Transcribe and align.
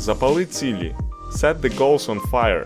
Запали 0.00 0.44
цілі. 0.44 0.94
Set 1.32 1.60
the 1.60 1.78
goals 1.78 2.10
on 2.10 2.30
fire. 2.30 2.64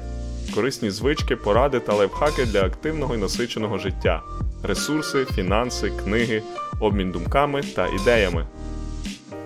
Корисні 0.54 0.90
звички, 0.90 1.36
поради 1.36 1.80
та 1.80 1.94
лайфхаки 1.94 2.44
для 2.44 2.62
активного 2.62 3.14
і 3.14 3.18
насиченого 3.18 3.78
життя. 3.78 4.22
Ресурси, 4.62 5.24
фінанси, 5.24 5.90
книги, 6.04 6.42
обмін 6.80 7.10
думками 7.10 7.62
та 7.62 7.86
ідеями. 7.86 8.46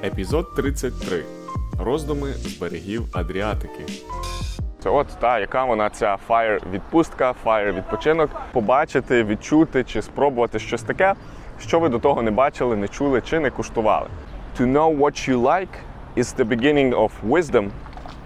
Епізод 0.05 0.55
33. 0.55 1.25
Роздуми 1.81 2.33
з 2.33 2.57
берегів 2.57 3.05
Адріатики. 3.13 3.85
Це 4.83 4.91
от 4.91 5.07
та, 5.21 5.39
яка 5.39 5.65
вона 5.65 5.91
ця 5.91 6.17
фаєр 6.29 6.63
відпустка, 6.73 7.33
фаєр 7.45 7.73
відпочинок. 7.73 8.31
Побачити, 8.53 9.25
відчути 9.25 9.85
чи 9.85 10.03
спробувати 10.03 10.59
щось 10.59 10.83
таке, 10.83 11.15
що 11.61 11.81
ви 11.81 11.89
до 11.89 11.99
того 11.99 12.23
не 12.23 12.31
бачили, 12.31 12.77
не 12.77 12.89
чули 12.89 13.21
чи 13.21 13.41
не 13.41 13.51
куштували. 13.51 14.09
To 14.61 14.73
know 14.73 14.99
what 14.99 15.31
you 15.31 15.43
like 15.43 15.69
is 16.17 16.33
the 16.33 16.45
beginning 16.45 16.95
of 16.95 17.11
wisdom 17.23 17.71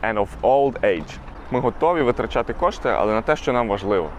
and 0.02 0.18
of 0.18 0.28
old 0.42 0.84
age. 0.84 1.18
Ми 1.50 1.60
готові 1.60 2.02
витрачати 2.02 2.52
кошти, 2.52 2.88
але 2.88 3.12
на 3.12 3.22
те, 3.22 3.36
що 3.36 3.52
нам 3.52 3.68
важливо. 3.68 4.10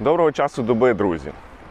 Доброго 0.00 0.32
часу 0.32 0.62
доби, 0.62 0.94
друзі! 0.94 1.30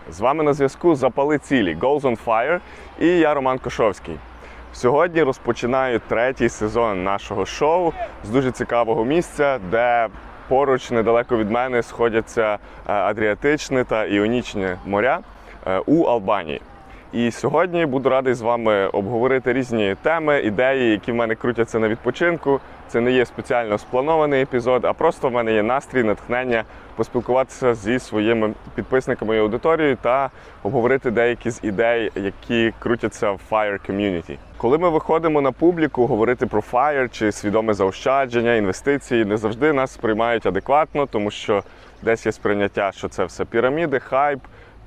З 0.10 0.20
вами 0.20 0.44
на 0.44 0.54
зв'язку 0.54 0.96
Запали 0.96 1.38
цілі 1.38 1.76
Goals 1.76 2.02
on 2.02 2.18
Fire 2.26 2.60
і 3.00 3.08
я 3.08 3.34
Роман 3.34 3.60
Кошовський. 3.60 4.16
Сьогодні 4.74 5.24
розпочинаю 5.24 6.02
третій 6.08 6.50
сезон 6.50 7.04
нашого 7.04 7.46
шоу 7.46 7.94
з 8.24 8.30
дуже 8.30 8.52
цікавого 8.52 9.06
місця, 9.06 9.60
де 9.72 10.08
поруч 10.48 10.92
недалеко 10.92 11.38
від 11.38 11.52
мене 11.52 11.84
сходяться 11.84 12.54
е, 12.54 12.58
Адріатичне 12.86 13.84
та 13.84 14.06
Іонічне 14.06 14.78
моря 14.86 15.20
е, 15.68 15.80
у 15.86 16.04
Албанії. 16.04 16.62
І 17.14 17.32
сьогодні 17.32 17.86
буду 17.86 18.10
радий 18.10 18.34
з 18.34 18.42
вами 18.42 18.88
обговорити 18.88 19.54
різні 19.54 19.96
теми, 20.02 20.40
ідеї, 20.40 20.92
які 20.92 21.12
в 21.12 21.16
мене 21.16 21.36
крутяться 21.36 21.80
на 21.80 21.88
відпочинку. 21.88 22.60
Це 22.88 23.02
не 23.02 23.12
є 23.12 23.26
спеціально 23.26 23.78
спланований 23.78 24.42
епізод, 24.42 24.86
а 24.86 24.94
просто 24.94 25.30
в 25.30 25.32
мене 25.32 25.54
є 25.54 25.64
настрій, 25.64 26.04
натхнення 26.04 26.64
поспілкуватися 26.96 27.76
зі 27.76 28.00
своїми 28.00 28.54
підписниками 28.76 29.36
і 29.36 29.40
аудиторією 29.40 29.98
та 30.02 30.30
обговорити 30.64 31.12
деякі 31.12 31.52
з 31.52 31.60
ідей, 31.64 32.12
які 32.16 32.74
крутяться 32.80 33.32
в 33.32 33.40
FIRE 33.52 33.92
community. 33.92 34.38
Коли 34.58 34.78
ми 34.78 34.90
виходимо 34.90 35.42
на 35.42 35.52
публіку 35.52 36.08
говорити 36.08 36.46
про 36.46 36.62
FIRE 36.72 37.10
чи 37.10 37.32
свідоме 37.32 37.74
заощадження, 37.74 38.56
інвестиції, 38.56 39.26
не 39.26 39.38
завжди 39.38 39.74
нас 39.74 39.92
сприймають 39.92 40.46
адекватно, 40.46 41.06
тому 41.06 41.32
що 41.32 41.64
десь 42.02 42.26
є 42.26 42.32
сприйняття, 42.32 42.92
що 42.92 43.08
це 43.08 43.26
все 43.26 43.46
піраміди, 43.46 44.00
хайп. 44.00 44.40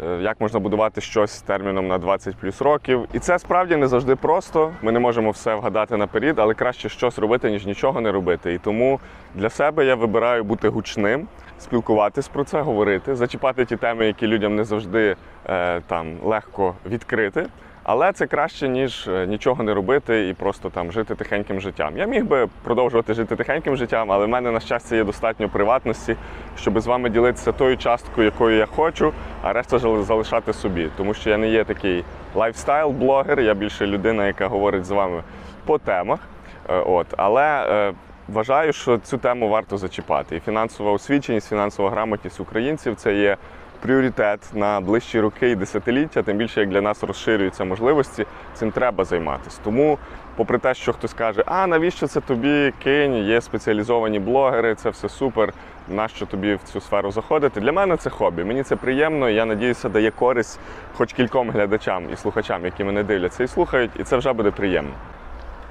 Е, 0.09 0.23
як 0.23 0.41
можна 0.41 0.61
будувати 0.61 1.01
щось 1.01 1.43
терміном 1.43 1.89
на 1.89 1.99
20 1.99 2.37
плюс 2.37 2.63
років. 2.63 3.07
І 3.13 3.19
це 3.19 3.39
справді 3.39 3.77
не 3.77 3.89
завжди 3.89 4.17
просто. 4.17 4.73
Ми 4.83 4.93
не 4.93 4.99
можемо 4.99 5.31
все 5.31 5.55
вгадати 5.55 5.97
наперед, 5.97 6.39
але 6.39 6.55
краще 6.55 6.89
щось 6.89 7.19
робити, 7.19 7.51
ніж 7.51 7.67
нічого 7.67 8.01
не 8.01 8.13
робити. 8.13 8.55
І 8.55 8.59
тому 8.59 9.01
для 9.35 9.51
себе 9.51 9.85
я 9.85 9.95
вибираю 9.95 10.45
бути 10.45 10.69
гучним, 10.69 11.29
спілкуватись 11.59 12.29
про 12.29 12.45
це, 12.45 12.61
говорити, 12.61 13.15
зачіпати 13.15 13.65
ті 13.65 13.77
теми, 13.77 14.07
які 14.07 14.27
людям 14.27 14.57
не 14.57 14.65
завжди 14.65 15.17
е, 15.47 15.81
там 15.81 16.07
легко 16.23 16.75
відкрити. 16.87 17.47
Але 17.93 18.13
це 18.13 18.27
краще, 18.27 18.69
ніж 18.69 19.09
е, 19.09 19.27
нічого 19.27 19.63
не 19.63 19.75
робити 19.75 20.29
і 20.29 20.35
просто 20.35 20.71
там 20.71 20.93
жити 20.93 21.15
тихеньким 21.15 21.61
життям. 21.61 21.99
Я 21.99 22.07
міг 22.07 22.25
би 22.25 22.49
продовжувати 22.63 23.15
жити 23.15 23.37
тихеньким 23.37 23.77
життям, 23.77 24.13
але 24.13 24.27
в 24.27 24.29
мене, 24.29 24.51
на 24.51 24.61
щастя, 24.61 24.97
є 24.97 25.05
достатньо 25.05 25.49
приватності, 25.49 26.17
щоб 26.59 26.81
з 26.81 26.87
вами 26.87 27.11
ділитися 27.11 27.53
тою 27.53 27.77
часткою, 27.77 28.25
якою 28.25 28.57
я 28.57 28.67
хочу, 28.67 29.13
а 29.43 29.53
решта 29.53 29.79
залишати 29.79 30.53
собі. 30.53 30.89
Тому 30.97 31.15
що 31.15 31.31
я 31.31 31.37
не 31.37 31.49
є 31.49 31.65
такий 31.65 32.05
lifestyle 32.35 32.91
-блогер, 32.91 33.41
я 33.41 33.55
більше 33.55 33.87
людина, 33.87 34.27
яка 34.27 34.47
говорить 34.47 34.85
з 34.85 34.91
вами 34.91 35.23
по 35.65 35.79
темах. 35.79 36.21
Е, 36.69 36.75
От, 36.77 37.07
але 37.17 37.67
е, 37.71 37.95
вважаю, 38.29 38.73
що 38.73 38.99
цю 38.99 39.19
тему 39.19 39.49
варто 39.49 39.77
зачіпати. 39.77 40.37
І 40.37 40.41
фінансова 40.41 40.93
освіченість, 40.93 41.49
фінансова 41.49 41.91
грамотність 41.91 42.41
українців 42.41 42.95
це 42.97 43.15
є 43.15 43.37
пріоритет 43.81 44.41
на 44.55 44.81
ближчі 44.81 45.21
роки 45.21 45.51
і 45.51 45.57
десятиліття, 45.57 46.23
тим 46.23 46.37
більше 46.37 46.61
як 46.61 46.69
для 46.69 46.81
нас 46.81 47.03
розширюються 47.03 47.65
можливості, 47.65 48.27
цим 48.55 48.71
треба 48.71 49.05
займатися. 49.05 49.61
Тому, 49.65 49.99
попри 50.37 50.59
те, 50.59 50.75
що 50.75 50.93
хтось 50.93 51.15
каже, 51.15 51.43
а 51.47 51.67
навіщо 51.67 52.07
це 52.07 52.21
тобі 52.21 52.73
кинь, 52.83 53.17
є 53.17 53.41
спеціалізовані 53.41 54.19
блогери, 54.19 54.75
це 54.75 54.91
все 54.91 55.09
супер. 55.09 55.53
Нащо 55.89 56.27
тобі 56.27 56.55
в 56.55 56.63
цю 56.63 56.81
сферу 56.81 57.11
заходити? 57.11 57.61
Для 57.61 57.73
мене 57.73 57.97
це 57.97 58.11
хобі. 58.11 58.45
Мені 58.45 58.63
це 58.63 58.77
приємно. 58.77 59.29
і 59.29 59.35
Я 59.35 59.45
надіюся, 59.45 59.89
дає 59.89 60.11
користь 60.11 60.61
хоч 60.95 61.13
кільком 61.13 61.51
глядачам 61.51 62.05
і 62.13 62.17
слухачам, 62.17 62.65
які 62.65 62.85
мене 62.85 63.03
дивляться 63.03 63.45
і 63.45 63.49
слухають, 63.49 63.91
і 63.99 64.05
це 64.05 64.17
вже 64.17 64.33
буде 64.33 64.51
приємно. 64.51 64.93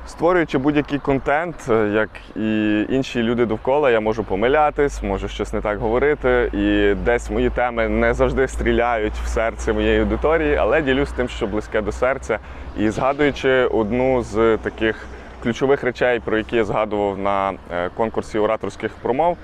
Створюючи 0.10 0.58
будь-який 0.58 1.00
контент, 1.00 1.56
е, 1.70 1.90
як 1.94 2.10
і 2.36 2.82
інші 2.90 3.24
люди 3.24 3.46
довкола, 3.46 3.92
я 3.92 4.00
можу 4.00 4.24
помилятись, 4.24 5.04
можу 5.04 5.28
щось 5.28 5.54
не 5.54 5.62
так 5.62 5.80
говорити, 5.80 6.50
і 6.54 6.96
десь 7.06 7.30
мої 7.30 7.50
теми 7.50 7.90
не 7.90 8.14
завжди 8.14 8.48
стріляють 8.48 9.14
в 9.14 9.28
серце 9.28 9.74
моєї 9.74 10.00
аудиторії, 10.00 10.56
але 10.56 10.82
ділюсь 10.82 11.12
тим, 11.12 11.30
що 11.30 11.48
близьке 11.48 11.82
до 11.82 11.92
серця. 11.92 12.40
І 12.78 12.90
згадуючи 12.90 13.50
одну 13.66 14.24
з 14.24 14.58
таких 14.58 15.06
ключових 15.44 15.84
речей, 15.84 16.20
про 16.20 16.38
які 16.38 16.56
я 16.56 16.64
згадував 16.64 17.18
на 17.18 17.54
е, 17.72 17.90
конкурсі 17.98 18.40
ораторських 18.40 18.92
промов, 19.02 19.38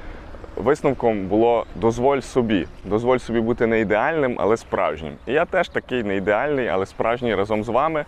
висновком 0.56 1.28
було 1.28 1.66
дозволь 1.76 2.20
собі. 2.20 2.68
Дозволь 2.84 3.18
собі 3.18 3.40
бути 3.40 3.68
не 3.68 3.80
ідеальним, 3.80 4.36
але 4.40 4.58
справжнім. 4.58 5.14
І 5.28 5.34
я 5.34 5.46
теж 5.46 5.70
такий 5.70 6.04
не 6.04 6.16
ідеальний, 6.16 6.68
але 6.68 6.86
справжній 6.86 7.36
разом 7.36 7.64
з 7.64 7.70
вами. 7.70 8.06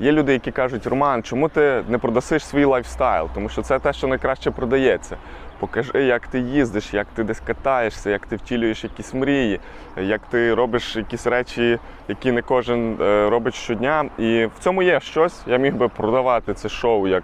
Є 0.00 0.12
люди, 0.12 0.32
які 0.32 0.50
кажуть, 0.50 0.86
Роман, 0.86 1.22
чому 1.22 1.48
ти 1.48 1.84
не 1.88 1.98
продасиш 1.98 2.44
свій 2.44 2.64
lifestyle? 2.64 3.28
Тому 3.34 3.48
що 3.48 3.62
це 3.62 3.78
те, 3.78 3.92
що 3.92 4.06
найкраще 4.06 4.50
продається. 4.50 5.16
Покажи, 5.58 6.04
як 6.04 6.26
ти 6.26 6.40
їздиш, 6.40 6.94
як 6.94 7.06
ти 7.14 7.24
десь 7.24 7.40
катаєшся, 7.40 8.10
як 8.10 8.26
ти 8.26 8.36
втілюєш 8.36 8.84
якісь 8.84 9.14
мрії, 9.14 9.60
як 9.96 10.20
ти 10.30 10.54
робиш 10.54 10.96
якісь 10.96 11.26
речі, 11.26 11.78
які 12.08 12.32
не 12.32 12.42
кожен 12.42 12.96
е, 13.00 13.30
робить 13.30 13.54
щодня. 13.54 14.04
І 14.18 14.46
в 14.46 14.64
цьому 14.64 14.82
є 14.82 15.00
щось. 15.00 15.42
Я 15.46 15.56
міг 15.56 15.74
би 15.74 15.88
продавати 15.88 16.54
це 16.54 16.68
шоу 16.68 17.08
як. 17.08 17.22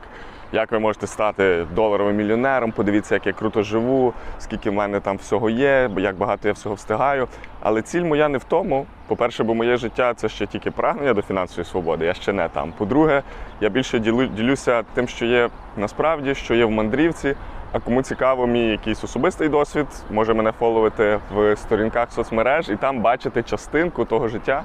Як 0.53 0.73
ви 0.73 0.79
можете 0.79 1.07
стати 1.07 1.67
доларовим 1.75 2.17
мільйонером? 2.17 2.73
Подивіться, 2.73 3.15
як 3.15 3.27
я 3.27 3.33
круто 3.33 3.62
живу, 3.62 4.12
скільки 4.39 4.71
в 4.71 4.73
мене 4.73 5.01
там 5.01 5.17
всього 5.17 5.51
є, 5.51 5.91
як 5.97 6.17
багато 6.17 6.49
я 6.49 6.55
всього 6.55 6.75
встигаю. 6.75 7.29
Але 7.62 7.83
ціль 7.83 8.05
моя 8.05 8.29
не 8.29 8.39
в 8.39 8.45
тому. 8.45 8.87
По-перше, 9.07 9.45
бо 9.45 9.55
моє 9.55 9.77
життя 9.77 10.15
це 10.15 10.29
ще 10.29 10.47
тільки 10.47 10.71
прагнення 10.71 11.15
до 11.15 11.23
фінансової 11.23 11.65
свободи. 11.65 12.07
Я 12.07 12.15
ще 12.15 12.33
не 12.33 12.49
там. 12.49 12.73
По-друге, 12.79 13.23
я 13.61 13.69
більше 13.69 13.99
ділю, 13.99 14.27
ділюся 14.27 14.83
тим, 14.95 15.09
що 15.09 15.27
є 15.27 15.49
насправді, 15.77 16.34
що 16.34 16.55
є 16.55 16.65
в 16.65 16.71
мандрівці. 16.71 17.34
А 17.73 17.81
кому 17.81 18.03
цікаво 18.03 18.47
мій 18.47 18.69
якийсь 18.69 19.05
особистий 19.05 19.49
досвід, 19.49 19.87
може 20.11 20.34
мене 20.34 20.53
фоловити 20.53 21.19
в 21.34 21.57
сторінках 21.57 22.13
соцмереж 22.13 22.69
і 22.69 22.77
там 22.77 23.01
бачити 23.01 23.43
частинку 23.43 24.05
того 24.05 24.28
життя, 24.28 24.63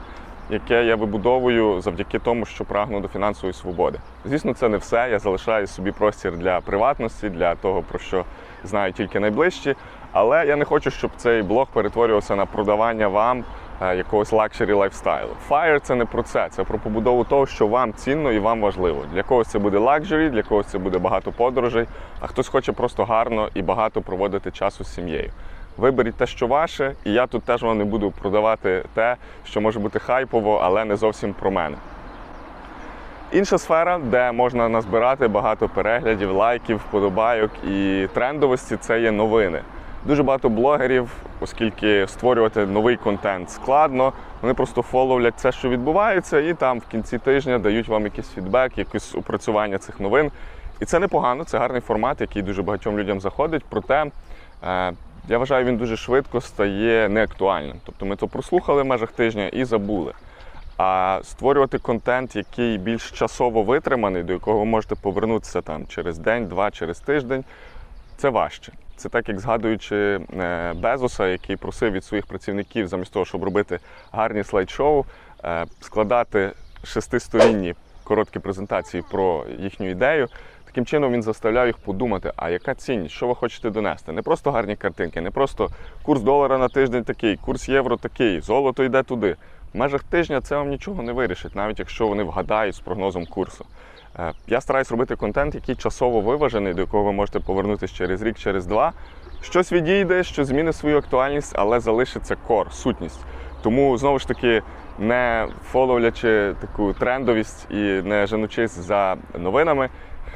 яке 0.52 0.86
я 0.86 0.96
вибудовую 0.96 1.82
завдяки 1.82 2.20
тому, 2.20 2.46
що 2.46 2.66
прагну 2.66 3.00
до 3.00 3.08
фінансової 3.08 3.54
свободи. 3.54 4.00
Звісно, 4.26 4.54
це 4.54 4.70
не 4.70 4.78
все. 4.78 5.10
Я 5.12 5.20
залишаю 5.20 5.68
собі 5.68 5.92
простір 5.92 6.38
для 6.38 6.62
приватності, 6.62 7.30
для 7.30 7.56
того, 7.56 7.82
про 7.82 8.00
що 8.00 8.26
знаю 8.64 8.94
тільки 8.94 9.20
найближчі. 9.20 9.76
Але 10.12 10.46
я 10.46 10.56
не 10.56 10.66
хочу, 10.66 10.92
щоб 10.92 11.12
цей 11.18 11.42
блог 11.42 11.68
перетворювався 11.74 12.36
на 12.36 12.46
продавання 12.46 13.08
вам 13.08 13.44
е, 13.82 13.96
якогось 13.96 14.32
luxury 14.32 14.74
lifestyle 14.74 15.21
у. 15.21 15.32
Fire– 15.50 15.80
це 15.84 15.96
не 15.96 16.06
про 16.06 16.24
це, 16.24 16.48
це 16.50 16.64
про 16.64 16.80
побудову 16.80 17.24
того, 17.24 17.46
що 17.46 17.68
вам 17.68 17.94
цінно 17.94 18.32
і 18.32 18.40
вам 18.40 18.62
важливо. 18.62 19.04
Для 19.14 19.24
когось 19.24 19.48
це 19.48 19.60
буде 19.60 19.78
luxury, 19.78 20.30
для 20.30 20.44
когось 20.44 20.68
це 20.68 20.78
буде 20.78 20.98
багато 20.98 21.32
подорожей, 21.32 21.86
а 22.20 22.28
хтось 22.28 22.48
хоче 22.48 22.72
просто 22.72 23.06
гарно 23.06 23.50
і 23.54 23.62
багато 23.62 24.02
проводити 24.02 24.52
часу 24.52 24.84
з 24.84 24.94
сім'єю. 24.94 25.32
Виберіть 25.78 26.16
те, 26.16 26.28
що 26.28 26.48
ваше, 26.48 26.96
і 27.04 27.14
я 27.14 27.28
тут 27.28 27.44
теж 27.44 27.64
вам 27.64 27.78
не 27.78 27.86
буду 27.86 28.12
продавати 28.12 28.84
те, 28.94 29.16
що 29.46 29.62
може 29.62 29.80
бути 29.80 30.00
хайпово, 30.00 30.62
але 30.64 30.86
не 30.86 30.96
зовсім 30.96 31.34
про 31.34 31.52
мене. 31.52 31.78
Інша 33.32 33.58
сфера, 33.58 34.00
де 34.04 34.32
можна 34.32 34.70
назбирати 34.70 35.28
багато 35.28 35.70
переглядів, 35.70 36.32
лайків, 36.32 36.78
вподобайок 36.78 37.52
і 37.68 38.08
трендовості 38.14 38.78
це 38.78 39.02
є 39.02 39.12
новини. 39.12 39.62
Дуже 40.06 40.24
багато 40.24 40.50
блогерів, 40.50 41.10
оскільки 41.40 42.08
створювати 42.08 42.66
новий 42.66 42.98
контент 42.98 43.50
складно, 43.50 44.14
вони 44.42 44.54
просто 44.54 44.82
фоловлять 44.82 45.34
це, 45.38 45.52
що 45.52 45.70
відбувається, 45.70 46.40
і 46.40 46.54
там 46.54 46.80
в 46.80 46.88
кінці 46.88 47.18
тижня 47.18 47.60
дають 47.60 47.88
вам 47.88 48.04
якийсь 48.04 48.30
фідбек, 48.30 48.78
якесь 48.78 49.16
опрацювання 49.16 49.78
цих 49.78 50.00
новин. 50.00 50.32
І 50.80 50.86
це 50.86 51.00
непогано, 51.00 51.44
це 51.44 51.58
гарний 51.58 51.82
формат, 51.82 52.22
який 52.22 52.42
дуже 52.42 52.64
багатьом 52.64 53.00
людям 53.00 53.22
заходить. 53.22 53.66
Проте 53.70 54.06
е, 54.64 54.94
я 55.28 55.38
вважаю, 55.38 55.66
він 55.66 55.78
дуже 55.78 55.98
швидко 55.98 56.42
стає 56.42 57.10
неактуальним. 57.10 57.76
Тобто 57.86 58.06
ми 58.06 58.16
то 58.16 58.28
прослухали 58.28 58.82
в 58.82 58.86
межах 58.86 59.12
тижня 59.12 59.48
і 59.48 59.66
забули. 59.66 60.14
А 60.78 61.20
створювати 61.24 61.78
контент, 61.78 62.36
який 62.36 62.78
більш 62.78 63.12
часово 63.12 63.64
витриманий, 63.64 64.24
до 64.24 64.34
якого 64.34 64.60
ви 64.60 64.66
можете 64.66 64.96
повернутися 64.96 65.62
там 65.62 65.88
через 65.88 66.18
день, 66.18 66.48
два, 66.48 66.72
через 66.72 67.00
тиждень, 67.00 67.44
це 68.18 68.30
важче. 68.30 68.72
Це 68.96 69.10
так, 69.10 69.30
як 69.30 69.40
згадуючи 69.40 69.96
е, 70.40 70.74
Безоса, 70.74 71.28
який 71.28 71.56
просив 71.56 71.92
від 71.92 72.06
своїх 72.06 72.26
працівників, 72.26 72.88
замість 72.88 73.14
того, 73.14 73.26
щоб 73.26 73.44
робити 73.44 73.80
гарні 74.12 74.44
слайд-шоу, 74.44 75.06
е, 75.44 75.66
складати 75.82 76.52
шестисторінні 76.84 77.76
короткі 78.04 78.40
презентації 78.40 79.04
про 79.12 79.46
їхню 79.60 79.90
ідею. 79.90 80.28
Таким 80.72 80.86
чином 80.86 81.14
він 81.14 81.24
заставляв 81.24 81.68
їх 81.68 81.78
подумати, 81.78 82.32
а 82.36 82.50
яка 82.50 82.76
цінність, 82.76 83.16
що 83.16 83.28
ви 83.28 83.36
хочете 83.36 83.70
донести? 83.70 84.12
Не 84.12 84.22
просто 84.22 84.52
гарні 84.52 84.76
картинки, 84.76 85.22
не 85.22 85.32
просто 85.32 85.70
курс 86.04 86.22
долара 86.22 86.58
на 86.58 86.68
тиждень 86.68 87.04
такий, 87.04 87.38
курс 87.38 87.70
євро 87.70 87.98
такий, 87.98 88.42
золото 88.42 88.84
йде 88.84 89.04
туди. 89.04 89.36
В 89.74 89.78
межах 89.78 90.04
тижня 90.04 90.42
це 90.42 90.56
вам 90.56 90.70
нічого 90.70 91.04
не 91.04 91.12
вирішить, 91.12 91.56
навіть 91.56 91.80
якщо 91.80 92.08
вони 92.08 92.24
вгадають 92.24 92.76
з 92.76 92.80
прогнозом 92.80 93.26
курсу. 93.26 93.66
Е, 94.20 94.34
Я 94.48 94.62
стараюсь 94.62 94.92
робити 94.92 95.16
контент, 95.16 95.56
який 95.56 95.76
часово 95.76 96.22
виважений, 96.22 96.74
до 96.74 96.82
якого 96.82 97.04
ви 97.04 97.12
можете 97.12 97.40
повернутися 97.40 97.96
через 97.96 98.22
рік, 98.22 98.38
через 98.40 98.66
два. 98.66 98.94
Щось 99.42 99.72
відійде, 99.72 100.24
що 100.24 100.46
змінить 100.46 100.76
свою 100.76 100.98
актуальність, 100.98 101.54
але 101.56 101.80
залишиться 101.80 102.36
кор, 102.48 102.74
сутність. 102.74 103.20
Тому 103.64 103.98
знову 103.98 104.20
ж 104.20 104.28
таки, 104.28 104.62
не 105.00 105.48
фоловлячи 105.72 106.54
таку 106.62 106.94
трендовість 106.94 107.68
і 107.72 107.76
не 108.04 108.28
женучись 108.28 108.80
за 108.80 109.18
новинами, 109.40 109.90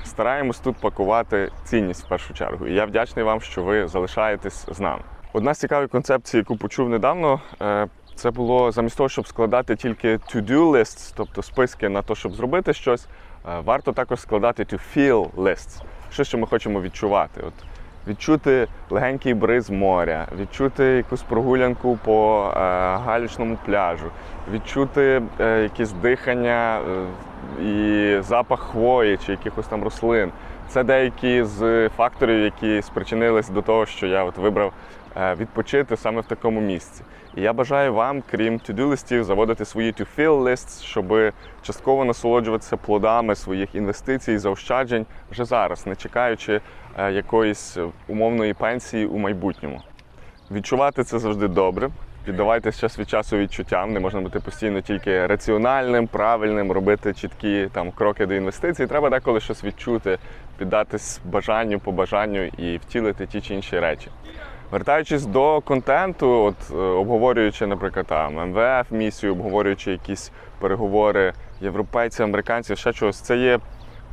стараємось 0.04 0.60
тут 0.60 0.76
пакувати 0.76 1.52
цінність 1.64 2.06
в 2.06 2.08
першу 2.08 2.34
чергу. 2.34 2.68
І 2.68 2.74
я 2.74 2.86
вдячний 2.86 3.26
вам, 3.26 3.42
що 3.42 3.64
ви 3.64 3.88
залишаєтесь 3.88 4.66
з 4.72 4.80
нами. 4.80 5.02
Одна 5.34 5.54
з 5.54 5.60
цікавих 5.60 5.90
концепцій, 5.90 6.38
яку 6.38 6.58
почув 6.58 6.90
недавно, 6.90 7.42
е, 7.62 7.88
це 8.16 8.32
було 8.32 8.72
замість 8.72 8.98
того, 8.98 9.10
щоб 9.10 9.28
складати 9.28 9.76
тільки 9.76 10.18
to-do 10.18 10.72
lists, 10.72 11.14
тобто 11.16 11.44
списки 11.44 11.90
на 11.90 12.02
те, 12.02 12.16
щоб 12.16 12.32
зробити 12.32 12.74
щось, 12.74 13.06
е, 13.06 13.60
варто 13.66 13.92
також 13.92 14.20
складати 14.20 14.64
to 14.64 14.80
feel 14.96 15.30
lists, 15.30 15.82
щось, 16.12 16.28
що 16.28 16.38
ми 16.38 16.48
хочемо 16.48 16.82
відчувати. 16.82 17.42
От 17.48 17.54
відчути 18.08 18.68
легенький 18.90 19.34
бриз 19.34 19.70
моря, 19.70 20.28
відчути 20.40 20.84
якусь 20.84 21.22
прогулянку 21.22 22.00
по 22.06 22.48
е, 22.48 22.60
галічному 23.06 23.58
пляжу, 23.66 24.12
відчути 24.52 25.22
е, 25.40 25.62
якесь 25.62 25.92
дихання 25.92 26.80
е, 26.80 27.64
і 27.64 28.22
запах 28.22 28.60
хвої 28.60 29.18
чи 29.18 29.32
якихось 29.32 29.68
там 29.68 29.84
рослин. 29.84 30.32
Це 30.68 30.84
деякі 30.84 31.44
з 31.44 31.90
факторів, 31.90 32.40
які 32.40 32.82
спричинились 32.82 33.50
до 33.50 33.62
того, 33.62 33.86
що 33.86 34.08
я 34.08 34.24
от 34.24 34.38
вибрав 34.38 34.74
е, 35.18 35.36
відпочити 35.36 35.98
саме 35.98 36.22
в 36.22 36.26
такому 36.26 36.62
місці. 36.62 37.04
І 37.36 37.42
я 37.42 37.54
бажаю 37.54 37.94
вам, 37.94 38.24
крім 38.32 38.54
to-do 38.54 38.86
листів, 38.86 39.24
заводити 39.24 39.66
свої 39.66 39.92
to-feel 39.92 40.44
lists, 40.44 40.84
щоб 40.84 41.34
частково 41.62 42.06
насолоджуватися 42.06 42.78
плодами 42.78 43.36
своїх 43.36 43.76
інвестицій, 43.76 44.38
заощаджень 44.38 45.06
вже 45.32 45.46
зараз, 45.46 45.88
не 45.88 45.96
чекаючи 45.96 46.62
якоїсь 46.98 47.78
умовної 48.08 48.54
пенсії 48.54 49.06
у 49.06 49.18
майбутньому. 49.18 49.82
Відчувати 50.52 51.04
це 51.04 51.20
завжди 51.20 51.48
добре. 51.48 51.90
Піддавайтесь 52.26 52.80
час 52.80 53.00
від 53.00 53.10
часу 53.10 53.38
відчуттям. 53.38 53.94
Не 53.94 54.00
можна 54.00 54.22
бути 54.22 54.40
постійно 54.40 54.82
тільки 54.82 55.28
раціональним, 55.28 56.08
правильним, 56.08 56.72
робити 56.72 57.14
чіткі 57.14 57.70
там 57.72 57.92
кроки 57.92 58.26
до 58.26 58.34
інвестицій. 58.34 58.88
Треба 58.88 59.10
деколи 59.10 59.40
щось 59.40 59.64
відчути, 59.64 60.18
піддатись 60.58 61.22
бажанню, 61.26 61.80
побажанню 61.80 62.46
і 62.46 62.78
втілити 62.78 63.28
ті 63.28 63.42
чи 63.42 63.54
інші 63.54 63.80
речі. 63.80 64.08
Вертаючись 64.72 65.26
до 65.26 65.62
контенту, 65.62 66.30
от 66.30 66.56
е, 66.72 66.76
обговорюючи, 66.76 67.68
наприклад, 67.68 68.06
там 68.08 68.50
МВФ 68.50 68.92
місію, 68.92 69.32
обговорюючи 69.32 69.92
якісь 69.92 70.32
переговори 70.60 71.34
європейців, 71.62 72.26
американців, 72.26 72.78
ще 72.78 72.94
чогось, 72.94 73.22
це 73.22 73.38
є 73.38 73.60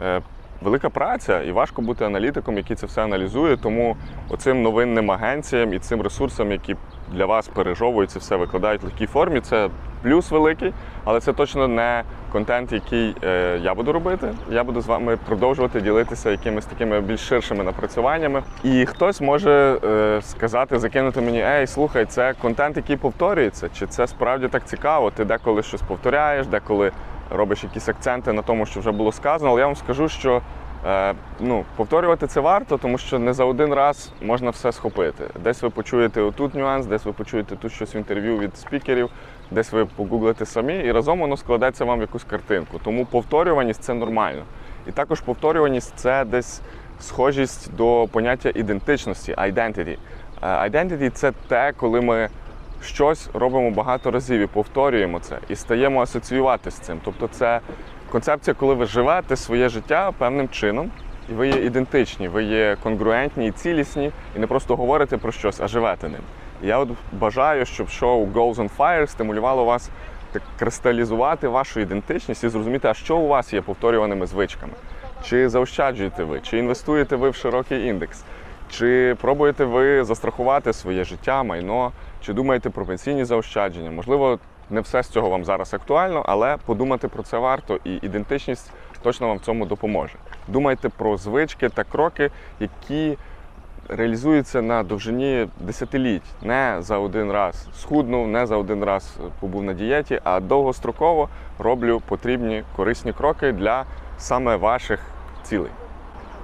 е, 0.03 0.23
велика 0.63 0.91
праця, 0.91 1.43
і 1.43 1.53
важко 1.53 1.83
бути 1.83 2.05
аналітиком, 2.05 2.57
який 2.57 2.77
це 2.77 2.87
все 2.87 3.03
аналізує. 3.05 3.57
Тому 3.57 3.97
оцим 4.29 4.63
новинним 4.63 5.11
агенціям 5.11 5.73
і 5.73 5.79
цим 5.79 6.03
ресурсам, 6.03 6.53
які 6.53 6.77
для 7.13 7.27
вас 7.27 7.49
пережовують 7.49 8.11
це 8.11 8.19
все, 8.19 8.37
викладають 8.37 8.83
в 8.83 8.85
легкій 8.85 9.07
формі, 9.07 9.41
це 9.41 9.69
плюс 10.03 10.31
великий, 10.31 10.73
але 11.05 11.21
це 11.21 11.33
точно 11.33 11.69
не 11.69 12.03
контент, 12.33 12.73
який 12.73 13.17
е, 13.25 13.59
я 13.63 13.75
буду 13.75 13.93
робити. 13.93 14.29
Я 14.51 14.65
буду 14.65 14.81
з 14.81 14.87
вами 14.87 15.19
продовжувати 15.27 15.81
ділитися 15.81 16.31
якимись 16.31 16.67
такими 16.67 17.01
більш 17.01 17.21
ширшими 17.21 17.65
напрацюваннями. 17.65 18.43
І 18.65 18.87
хтось 18.87 19.21
може 19.21 19.79
е, 19.85 20.21
сказати, 20.23 20.79
закинути 20.79 21.21
мені, 21.21 21.41
ей, 21.41 21.67
слухай, 21.67 22.05
це 22.05 22.35
контент, 22.43 22.77
який 22.77 22.97
повторюється, 22.97 23.69
чи 23.79 23.87
це 23.87 24.07
справді 24.07 24.49
так 24.49 24.65
цікаво? 24.65 25.11
Ти 25.11 25.25
деколи 25.25 25.63
щось 25.63 25.83
повторяєш, 25.83 26.47
деколи 26.47 26.93
робиш 27.31 27.65
якісь 27.65 27.89
акценти 27.89 28.33
на 28.33 28.43
тому, 28.43 28.67
що 28.67 28.81
вже 28.81 28.93
було 28.93 29.13
сказано. 29.13 29.51
Але 29.51 29.61
я 29.61 29.67
вам 29.67 29.77
скажу, 29.77 30.09
що 30.09 30.43
ну, 31.41 31.65
повторювати 31.77 32.27
це 32.27 32.41
варто, 32.41 32.79
тому 32.79 32.99
що 32.99 33.19
не 33.19 33.33
за 33.33 33.45
один 33.45 33.75
раз 33.75 34.13
можна 34.23 34.51
все 34.51 34.73
схопити. 34.73 35.25
Десь 35.45 35.63
ви 35.63 35.71
почуєте 35.71 36.21
отут 36.21 36.55
нюанс, 36.55 36.87
десь 36.87 37.05
ви 37.05 37.13
почуєте 37.13 37.57
тут 37.57 37.73
щось 37.73 37.95
в 37.95 37.97
інтерв'ю 37.97 38.39
від 38.39 38.57
спікерів, 38.57 39.11
десь 39.51 39.73
ви 39.73 39.85
погуглите 39.85 40.47
самі, 40.47 40.75
і 40.75 40.93
разом 40.93 41.21
воно 41.21 41.37
складеться 41.37 41.85
вам 41.85 41.99
в 41.99 42.01
якусь 42.01 42.25
картинку. 42.25 42.81
Тому 42.85 43.07
повторюваність 43.07 43.83
це 43.83 43.95
нормально. 43.95 44.43
І 44.87 44.91
також 44.93 45.21
повторюваність 45.21 45.93
це 45.97 46.25
десь 46.25 46.61
схожість 47.01 47.75
до 47.75 48.09
поняття 48.13 48.53
ідентичності, 48.55 49.35
identity. 49.35 49.97
Е, 50.43 50.71
Identity– 50.71 51.11
це 51.15 51.33
те, 51.49 51.73
коли 51.77 52.01
ми 52.01 52.29
щось 52.83 53.29
робимо 53.35 53.71
багато 53.71 54.11
разів 54.11 54.41
і 54.41 54.47
повторюємо 54.47 55.21
це, 55.21 55.39
і 55.49 55.57
стаємо 55.57 56.03
асоціювати 56.03 56.71
з 56.71 56.75
цим. 56.75 57.01
Тобто, 57.05 57.29
це 57.29 57.61
концепція, 58.13 58.55
коли 58.55 58.75
ви 58.75 58.87
живете 58.87 59.37
своє 59.37 59.69
життя 59.69 60.13
певним 60.19 60.49
чином, 60.49 60.91
і 61.29 61.33
ви 61.33 61.49
є 61.49 61.65
ідентичні, 61.65 62.29
ви 62.29 62.45
є 62.45 62.77
конгруентні 62.83 63.47
і 63.49 63.51
цілісні, 63.51 64.11
і 64.37 64.39
не 64.39 64.47
просто 64.47 64.77
говорите 64.77 65.17
про 65.17 65.33
щось, 65.33 65.61
а 65.61 65.69
живете 65.69 66.09
ним. 66.09 66.21
І 66.63 66.67
я 66.67 66.79
от 66.79 66.89
бажаю, 67.13 67.67
щоб 67.67 67.89
шоу 67.89 68.27
Goals 68.27 68.55
on 68.55 68.71
Fire 68.79 69.07
стимулювало 69.07 69.65
вас 69.65 69.91
так 70.33 70.43
кристалізувати 70.59 71.49
вашу 71.49 71.81
ідентичність 71.81 72.45
і 72.45 72.49
зрозуміти, 72.49 72.89
а 72.89 72.95
що 72.95 73.17
у 73.17 73.29
вас 73.29 73.53
є 73.53 73.61
повторюваними 73.61 74.27
звичками. 74.27 74.73
Чи 75.25 75.49
заощаджуєте 75.49 76.25
ви, 76.25 76.41
чи 76.41 76.59
інвестуєте 76.59 77.17
ви 77.17 77.31
в 77.31 77.35
широкий 77.35 77.87
індекс, 77.87 78.25
чи 78.71 79.17
пробуєте 79.21 79.65
ви 79.65 80.05
застрахувати 80.05 80.73
своє 80.73 81.05
життя, 81.05 81.43
майно, 81.43 81.93
чи 82.21 82.33
думаєте 82.33 82.71
про 82.71 82.85
пенсійні 82.85 83.25
заощадження? 83.25 83.91
Можливо, 83.91 84.39
не 84.73 84.81
все 84.81 85.03
з 85.03 85.09
цього 85.09 85.29
вам 85.29 85.45
зараз 85.45 85.75
актуально, 85.75 86.23
але 86.27 86.57
подумати 86.57 87.09
про 87.09 87.23
це 87.23 87.39
варто, 87.39 87.79
і 87.85 87.95
ідентичність 87.95 88.73
точно 89.03 89.29
вам 89.29 89.37
в 89.37 89.41
цьому 89.41 89.67
допоможе. 89.67 90.15
Думайте 90.49 90.89
про 90.89 91.17
звички 91.17 91.69
та 91.69 91.85
кроки, 91.85 92.31
які 92.61 93.19
реалізуються 93.89 94.63
на 94.63 94.83
довжині 94.83 95.49
десятиліть, 95.61 96.23
не 96.43 96.77
за 96.79 96.99
один 96.99 97.33
раз 97.33 97.67
схуднув, 97.77 98.29
не 98.29 98.47
за 98.47 98.57
один 98.57 98.85
раз 98.85 99.17
побув 99.41 99.65
на 99.65 99.73
дієті, 99.73 100.21
а 100.25 100.41
довгостроково 100.41 101.29
роблю 101.59 102.03
потрібні 102.09 102.65
корисні 102.77 103.13
кроки 103.13 103.53
для 103.53 103.85
саме 104.19 104.57
ваших 104.57 105.01
цілей. 105.43 105.71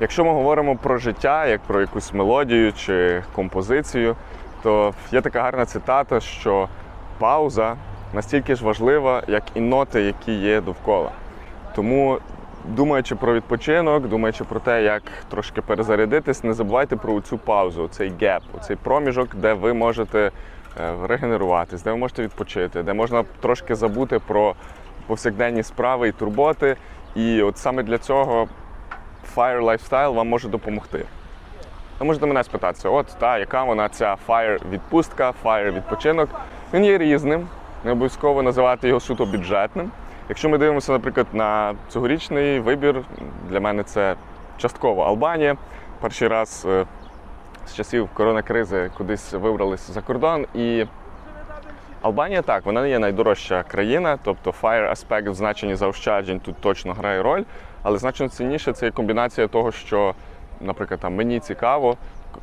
Якщо 0.00 0.24
ми 0.24 0.32
говоримо 0.32 0.76
про 0.76 0.98
життя, 0.98 1.46
як 1.46 1.60
про 1.60 1.80
якусь 1.80 2.14
мелодію 2.14 2.72
чи 2.72 3.22
композицію, 3.34 4.16
то 4.62 4.94
є 5.12 5.20
така 5.20 5.42
гарна 5.42 5.66
цитата, 5.66 6.20
що 6.20 6.68
пауза 7.18 7.76
настільки 8.14 8.54
ж 8.54 8.64
важлива, 8.64 9.22
як 9.28 9.42
і 9.54 9.60
ноти, 9.60 10.02
які 10.02 10.32
є 10.32 10.60
довкола. 10.60 11.10
Тому, 11.74 12.18
думаючи 12.64 13.14
про 13.14 13.34
відпочинок, 13.34 14.08
думаючи 14.08 14.44
про 14.44 14.60
те, 14.60 14.82
як 14.82 15.02
трошки 15.30 15.62
перезарядитись, 15.62 16.44
не 16.44 16.52
забувайте 16.52 16.96
про 16.96 17.20
цю 17.20 17.38
паузу, 17.38 17.88
цей 17.88 18.12
геп, 18.20 18.42
цей 18.60 18.76
проміжок, 18.76 19.34
де 19.34 19.52
ви 19.52 19.74
можете 19.74 20.30
е, 20.80 20.94
регенеруватись, 21.06 21.82
де 21.82 21.90
ви 21.90 21.96
можете 21.96 22.22
відпочити, 22.22 22.82
де 22.82 22.92
можна 22.92 23.24
трошки 23.40 23.74
забути 23.74 24.18
про 24.18 24.54
повсякденні 25.06 25.62
справи 25.62 26.08
і 26.08 26.12
турботи. 26.12 26.76
І 27.14 27.42
от 27.42 27.58
саме 27.58 27.82
для 27.82 27.98
цього 27.98 28.48
Fire 29.36 29.64
Lifestyle 29.64 30.14
вам 30.14 30.28
може 30.28 30.48
допомогти. 30.48 31.04
Ви 31.98 32.06
можете 32.06 32.26
мене 32.26 32.44
спитатися, 32.44 32.88
от 32.88 33.06
та, 33.18 33.38
яка 33.38 33.64
вона 33.64 33.88
ця 33.88 34.16
Fire 34.28 34.58
відпустка, 34.70 35.32
Fire 35.44 35.72
відпочинок. 35.72 36.28
Він 36.74 36.84
є 36.84 36.98
різним, 36.98 37.48
не 37.84 37.92
обов'язково 37.92 38.42
називати 38.42 38.88
його 38.88 39.00
суто 39.00 39.26
бюджетним. 39.26 39.90
Якщо 40.28 40.48
ми 40.48 40.58
дивимося, 40.58 40.92
наприклад, 40.92 41.26
на 41.32 41.74
цьогорічний 41.88 42.60
вибір, 42.60 43.04
для 43.48 43.60
мене 43.60 43.82
це 43.82 44.16
частково 44.56 45.02
Албанія. 45.02 45.56
Перший 46.00 46.28
раз 46.28 46.66
е, 46.68 46.86
з 47.66 47.74
часів 47.74 48.08
коронакризи 48.14 48.90
кудись 48.98 49.32
вибрались 49.32 49.90
за 49.90 50.00
кордон. 50.00 50.46
І 50.54 50.84
Албанія 52.02 52.42
так, 52.42 52.66
вона 52.66 52.82
не 52.82 52.90
є 52.90 52.98
найдорожча 52.98 53.62
країна, 53.62 54.18
тобто 54.24 54.54
fire 54.62 54.90
аспект 54.90 55.28
в 55.28 55.34
значенні 55.34 55.74
заощаджень 55.74 56.40
тут 56.40 56.56
точно 56.56 56.92
грає 56.92 57.22
роль, 57.22 57.42
але 57.82 57.98
значно 57.98 58.28
цінніше 58.28 58.72
це 58.72 58.86
є 58.86 58.92
комбінація 58.92 59.48
того, 59.48 59.72
що, 59.72 60.14
наприклад, 60.60 61.00
там 61.00 61.14
мені 61.14 61.40
цікаво, 61.40 61.96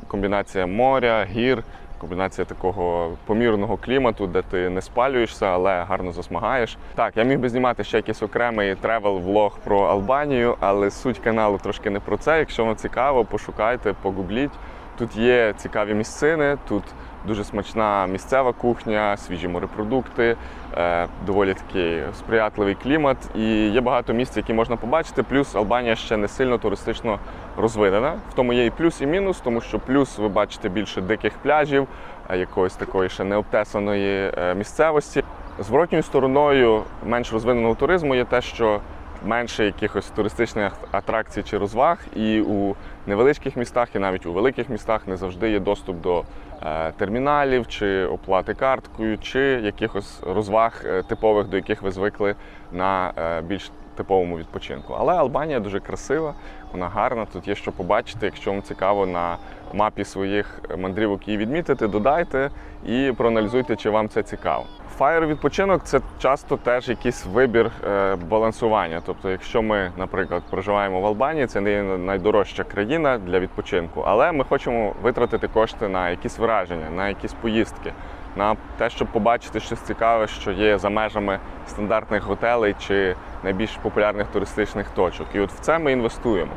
комбінація 0.08 0.68
моря, 0.68 1.28
гір, 1.32 1.64
комбінація 1.98 2.46
такого 2.46 3.12
помірного 3.26 3.78
клімату, 3.78 4.28
де 4.28 4.42
ти 4.42 4.70
не 4.70 4.82
спалюєшся, 4.82 5.46
але 5.46 5.84
гарно 5.84 6.12
засмагаєш. 6.12 6.78
Так, 6.96 7.18
я 7.18 7.24
міг 7.24 7.40
би 7.40 7.50
знімати 7.50 7.84
ще 7.84 7.98
якийсь 7.98 8.24
окремий 8.24 8.76
тревел-влог 8.76 9.52
про 9.64 9.80
Албанію, 9.80 10.56
але 10.60 10.92
суть 10.92 11.20
каналу 11.20 11.58
трошки 11.58 11.90
не 11.90 12.00
про 12.00 12.18
це. 12.18 12.40
Якщо 12.40 12.66
вам 12.66 12.76
цікаво, 12.76 13.26
пошукайте, 13.26 13.94
погугліть. 14.02 14.52
Тут 14.98 15.16
є 15.16 15.54
цікаві 15.58 15.94
місцини, 15.94 16.58
тут 16.68 16.84
дуже 17.28 17.44
смачна 17.44 18.08
місцева 18.08 18.54
кухня, 18.54 19.18
свіжі 19.18 19.48
морепродукти, 19.48 20.38
е, 20.78 21.08
доволі 21.26 21.54
такий 21.54 22.04
сприятливий 22.14 22.76
клімат. 22.76 23.18
І 23.36 23.68
є 23.68 23.82
багато 23.82 24.14
місць, 24.14 24.38
які 24.38 24.54
можна 24.54 24.76
побачити. 24.76 25.24
Плюс 25.24 25.56
Албанія 25.56 25.96
ще 25.96 26.18
не 26.18 26.28
сильно 26.28 26.58
туристично 26.58 27.20
розвинена. 27.58 28.14
В 28.30 28.34
тому 28.34 28.54
є 28.54 28.66
і 28.66 28.70
плюс, 28.70 29.02
і 29.02 29.06
мінус, 29.06 29.40
тому 29.40 29.62
що 29.62 29.80
плюс 29.80 30.18
ви 30.18 30.28
бачите 30.28 30.70
більше 30.70 31.02
диких 31.02 31.34
пляжів, 31.34 31.88
е, 32.30 32.38
якоїсь 32.38 32.76
такої 32.76 33.10
ще 33.10 33.24
необтесаної 33.24 34.32
е, 34.38 34.56
місцевості. 34.56 35.24
Зворотньою 35.60 36.04
стороною 36.04 36.84
менш 37.06 37.34
розвиненого 37.34 37.76
туризму 37.76 38.16
є 38.16 38.26
те, 38.26 38.42
що 38.42 38.80
менше 39.26 39.66
якихось 39.66 40.10
туристичних 40.10 40.74
атракцій 40.92 41.44
чи 41.44 41.58
розваг, 41.58 42.00
і 42.16 42.42
у 42.42 42.76
невеличких 43.08 43.56
містах, 43.56 43.96
і 43.96 44.00
навіть 44.00 44.26
у 44.26 44.34
великих 44.34 44.70
містах 44.70 45.08
не 45.08 45.18
завжди 45.18 45.52
є 45.52 45.60
доступ 45.60 46.02
до 46.02 46.24
е, 46.64 46.92
терміналів 46.92 47.68
чи 47.68 48.06
оплати 48.06 48.54
карткою, 48.54 49.18
чи 49.18 49.40
якихось 49.40 50.20
розваг 50.24 50.82
е, 50.86 51.04
типових, 51.04 51.48
до 51.48 51.58
яких 51.58 51.82
ви 51.82 51.92
звикли 51.92 52.36
на 52.72 53.14
е, 53.18 53.42
більш 53.42 53.72
типовому 53.96 54.38
відпочинку. 54.38 54.96
Але 55.00 55.14
Албанія 55.14 55.60
дуже 55.60 55.80
красива, 55.80 56.34
вона 56.72 56.90
гарна. 56.90 57.26
Тут 57.34 57.48
є 57.48 57.56
що 57.56 57.72
побачити. 57.72 58.26
Якщо 58.26 58.52
вам 58.52 58.62
цікаво 58.62 59.06
на 59.06 59.38
мапі 59.74 60.04
своїх 60.04 60.62
мандрівок 60.78 61.28
її 61.28 61.38
відмітити, 61.38 61.88
додайте 61.88 62.50
і 62.86 63.14
проаналізуйте, 63.18 63.76
чи 63.76 63.90
вам 63.90 64.10
це 64.10 64.24
цікаво. 64.24 64.66
Фаєр 64.98 65.28
відпочинок 65.28 65.84
це 65.84 66.02
часто 66.20 66.58
теж 66.58 66.90
якийсь 66.90 67.26
вибір 67.26 67.72
е, 67.88 68.16
балансування. 68.16 69.02
Тобто, 69.06 69.30
якщо 69.30 69.62
ми, 69.62 69.92
наприклад, 69.98 70.44
проживаємо 70.50 71.02
в 71.02 71.06
Албанії, 71.06 71.48
це 71.48 71.62
не 71.62 71.84
найдорожча 71.84 72.64
країна 72.64 73.18
для 73.18 73.40
відпочинку, 73.40 74.02
але 74.02 74.32
ми 74.32 74.44
хочемо 74.44 74.94
витратити 75.02 75.48
кошти 75.48 75.88
на 75.88 76.10
якісь 76.10 76.40
враження, 76.40 76.90
на 76.90 77.08
якісь 77.08 77.34
поїздки, 77.34 77.94
на 78.36 78.56
те, 78.78 78.90
щоб 78.90 79.08
побачити 79.08 79.60
щось 79.60 79.80
цікаве, 79.80 80.28
що 80.28 80.52
є 80.52 80.78
за 80.78 80.90
межами 80.90 81.40
стандартних 81.68 82.24
готелей 82.24 82.76
чи 82.80 83.16
найбільш 83.44 83.72
популярних 83.72 84.28
туристичних 84.28 84.90
точок. 84.90 85.28
І 85.34 85.40
от 85.40 85.52
в 85.52 85.60
це 85.60 85.80
ми 85.80 85.92
інвестуємо. 85.92 86.52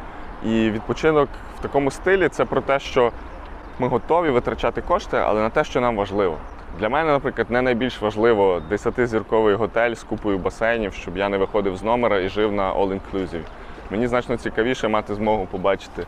І 0.45 0.71
відпочинок 0.71 1.29
в 1.59 1.63
такому 1.63 1.91
стилі 1.91 2.29
це 2.29 2.45
про 2.45 2.61
те, 2.61 2.79
що 2.79 3.13
ми 3.79 3.89
готові 3.89 4.31
витрачати 4.31 4.83
кошти, 4.83 5.17
але 5.17 5.41
на 5.41 5.51
те, 5.51 5.65
що 5.65 5.81
нам 5.81 5.97
важливо. 5.97 6.39
Для 6.79 6.89
мене, 6.89 7.13
наприклад, 7.13 7.51
не 7.51 7.63
найбільш 7.63 8.03
важливо 8.03 8.63
10-зірковий 8.71 9.55
готель 9.55 9.95
з 9.95 10.03
купою 10.03 10.39
басейнів, 10.39 10.95
щоб 10.95 11.17
я 11.17 11.29
не 11.29 11.39
виходив 11.39 11.77
з 11.77 11.83
номера 11.83 12.19
і 12.19 12.29
жив 12.29 12.53
на 12.53 12.75
all-inclusive. 12.75 13.45
Мені 13.91 14.07
значно 14.07 14.37
цікавіше 14.37 14.89
мати 14.89 15.15
змогу 15.15 15.47
побачити 15.47 16.07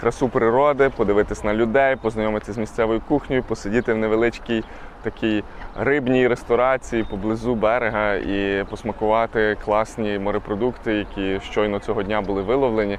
красу 0.00 0.28
природи, 0.28 0.90
подивитись 0.96 1.44
на 1.44 1.54
людей, 1.54 1.96
познайомитися 1.96 2.52
з 2.52 2.58
місцевою 2.58 3.00
кухнею, 3.08 3.42
посидіти 3.42 3.92
в 3.92 3.96
невеличкій 3.98 4.64
такій 5.02 5.44
рибній 5.78 6.28
ресторації 6.28 7.04
поблизу 7.04 7.54
берега 7.54 8.14
і 8.14 8.64
посмакувати 8.70 9.56
класні 9.64 10.18
морепродукти, 10.18 10.92
які 10.94 11.40
щойно 11.40 11.78
цього 11.78 12.02
дня 12.02 12.20
були 12.20 12.42
виловлені. 12.42 12.98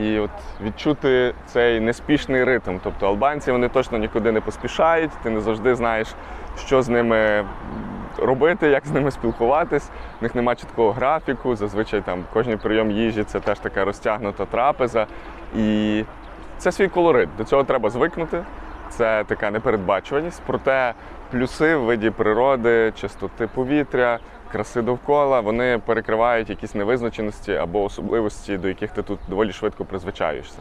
І 0.00 0.18
от 0.18 0.30
відчути 0.62 1.34
цей 1.46 1.80
неспішний 1.80 2.44
ритм. 2.44 2.76
Тобто 2.82 3.06
албанці 3.06 3.52
вони 3.52 3.68
точно 3.68 3.98
нікуди 3.98 4.32
не 4.32 4.40
поспішають, 4.40 5.10
ти 5.22 5.30
не 5.30 5.40
завжди 5.40 5.74
знаєш, 5.74 6.08
що 6.56 6.82
з 6.82 6.88
ними 6.88 7.44
робити, 8.18 8.68
як 8.68 8.86
з 8.86 8.90
ними 8.90 9.10
спілкуватись. 9.10 9.90
В 10.20 10.22
них 10.22 10.34
немає 10.34 10.56
чіткого 10.56 10.92
графіку. 10.92 11.56
Зазвичай 11.56 12.00
там 12.00 12.24
кожний 12.32 12.56
прийом 12.56 12.90
їжі 12.90 13.24
це 13.24 13.40
теж 13.40 13.58
така 13.58 13.84
розтягнута 13.84 14.46
трапеза. 14.46 15.06
І 15.56 16.04
це 16.58 16.72
свій 16.72 16.88
колорит. 16.88 17.28
До 17.38 17.44
цього 17.44 17.64
треба 17.64 17.90
звикнути. 17.90 18.44
Це 18.88 19.24
така 19.24 19.50
непередбачуваність. 19.50 20.42
Проте 20.46 20.94
плюси 21.30 21.76
в 21.76 21.84
виді 21.84 22.10
природи, 22.10 22.92
чистоти 23.00 23.46
повітря, 23.54 24.18
краси 24.52 24.82
довкола, 24.82 25.40
вони 25.40 25.80
перекривають 25.86 26.50
якісь 26.50 26.74
невизначеності 26.74 27.52
або 27.52 27.84
особливості, 27.84 28.56
до 28.56 28.68
яких 28.68 28.90
ти 28.90 29.02
тут 29.02 29.18
доволі 29.28 29.52
швидко 29.52 29.84
призвичаєшся. 29.84 30.58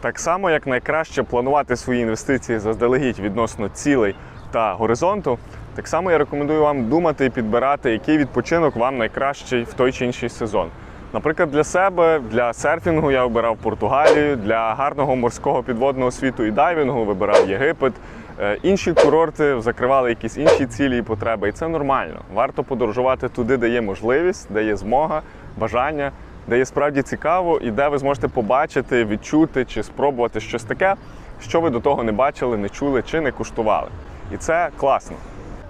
Так 0.00 0.18
само, 0.18 0.50
як 0.50 0.66
найкраще 0.66 1.22
планувати 1.22 1.76
свої 1.76 2.02
інвестиції 2.02 2.58
заздалегідь 2.58 3.18
відносно 3.18 3.68
цілей 3.68 4.14
та 4.50 4.72
горизонту, 4.72 5.38
так 5.74 5.88
само 5.88 6.10
я 6.10 6.18
рекомендую 6.18 6.60
вам 6.60 6.88
думати 6.88 7.24
і 7.24 7.30
підбирати, 7.30 7.92
який 7.92 8.18
відпочинок 8.18 8.76
вам 8.76 8.98
найкращий 8.98 9.62
в 9.62 9.72
той 9.72 9.92
чи 9.92 10.04
інший 10.04 10.28
сезон. 10.28 10.68
Наприклад, 11.12 11.50
для 11.50 11.64
себе, 11.64 12.20
для 12.30 12.52
серфінгу 12.52 13.10
я 13.10 13.24
обирав 13.24 13.56
Португалію, 13.56 14.36
для 14.36 14.74
гарного 14.74 15.16
морського 15.16 15.62
підводного 15.62 16.10
світу 16.10 16.44
і 16.44 16.50
дайвінгу 16.50 17.04
вибирав 17.04 17.50
Єгипет. 17.50 17.92
Е, 18.40 18.58
Інші 18.62 18.92
курорти 18.92 19.60
закривали 19.60 20.08
якісь 20.08 20.36
інші 20.36 20.66
цілі 20.66 20.98
і 20.98 21.02
потреби, 21.02 21.48
і 21.48 21.52
це 21.52 21.68
нормально. 21.68 22.20
Варто 22.34 22.64
подорожувати 22.64 23.28
туди, 23.28 23.56
де 23.56 23.68
є 23.68 23.80
можливість, 23.80 24.52
де 24.52 24.64
є 24.64 24.76
змога, 24.76 25.22
бажання, 25.56 26.12
де 26.46 26.58
є 26.58 26.64
справді 26.64 27.02
цікаво, 27.02 27.58
і 27.62 27.70
де 27.70 27.88
ви 27.88 27.98
зможете 27.98 28.28
побачити, 28.28 29.04
відчути 29.04 29.64
чи 29.64 29.82
спробувати 29.82 30.40
щось 30.40 30.64
таке, 30.64 30.94
що 31.42 31.60
ви 31.60 31.70
до 31.70 31.80
того 31.80 32.02
не 32.02 32.12
бачили, 32.12 32.56
не 32.56 32.68
чули 32.68 33.02
чи 33.02 33.20
не 33.20 33.32
куштували. 33.32 33.88
І 34.34 34.36
це 34.36 34.68
класно. 34.76 35.16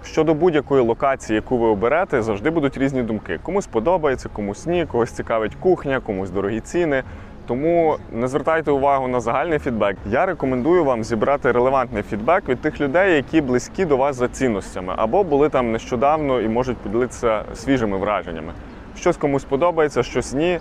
Щодо 0.05 0.35
будь-якої 0.35 0.83
локації, 0.83 1.35
яку 1.35 1.59
ви 1.59 1.67
оберете, 1.67 2.23
завжди 2.23 2.51
будуть 2.51 2.79
різні 2.79 3.03
думки. 3.03 3.41
Комусь 3.43 3.67
подобається, 3.67 4.29
комусь 4.29 4.67
ні, 4.67 4.87
когось 4.87 5.11
цікавить 5.11 5.55
кухня, 5.55 6.01
комусь 6.01 6.31
дорогі 6.31 6.61
ціни. 6.61 7.03
Тому 7.49 7.99
не 8.13 8.29
звертайте 8.29 8.71
увагу 8.71 9.09
на 9.09 9.21
загальний 9.21 9.59
фідбек. 9.59 9.97
Я 10.11 10.27
рекомендую 10.27 10.85
вам 10.85 11.05
зібрати 11.05 11.53
релевантний 11.53 12.03
фідбек 12.03 12.49
від 12.49 12.61
тих 12.61 12.81
людей, 12.81 13.15
які 13.17 13.41
близькі 13.41 13.85
до 13.85 13.97
вас 13.97 14.17
за 14.17 14.29
цінностями, 14.29 14.95
або 14.97 15.25
були 15.25 15.49
там 15.49 15.73
нещодавно 15.73 16.41
і 16.41 16.49
можуть 16.49 16.77
поділитися 16.77 17.43
свіжими 17.55 17.99
враженнями. 17.99 18.53
Щось 18.97 19.17
комусь 19.17 19.45
подобається, 19.45 20.03
щось 20.03 20.33
ні. 20.33 20.61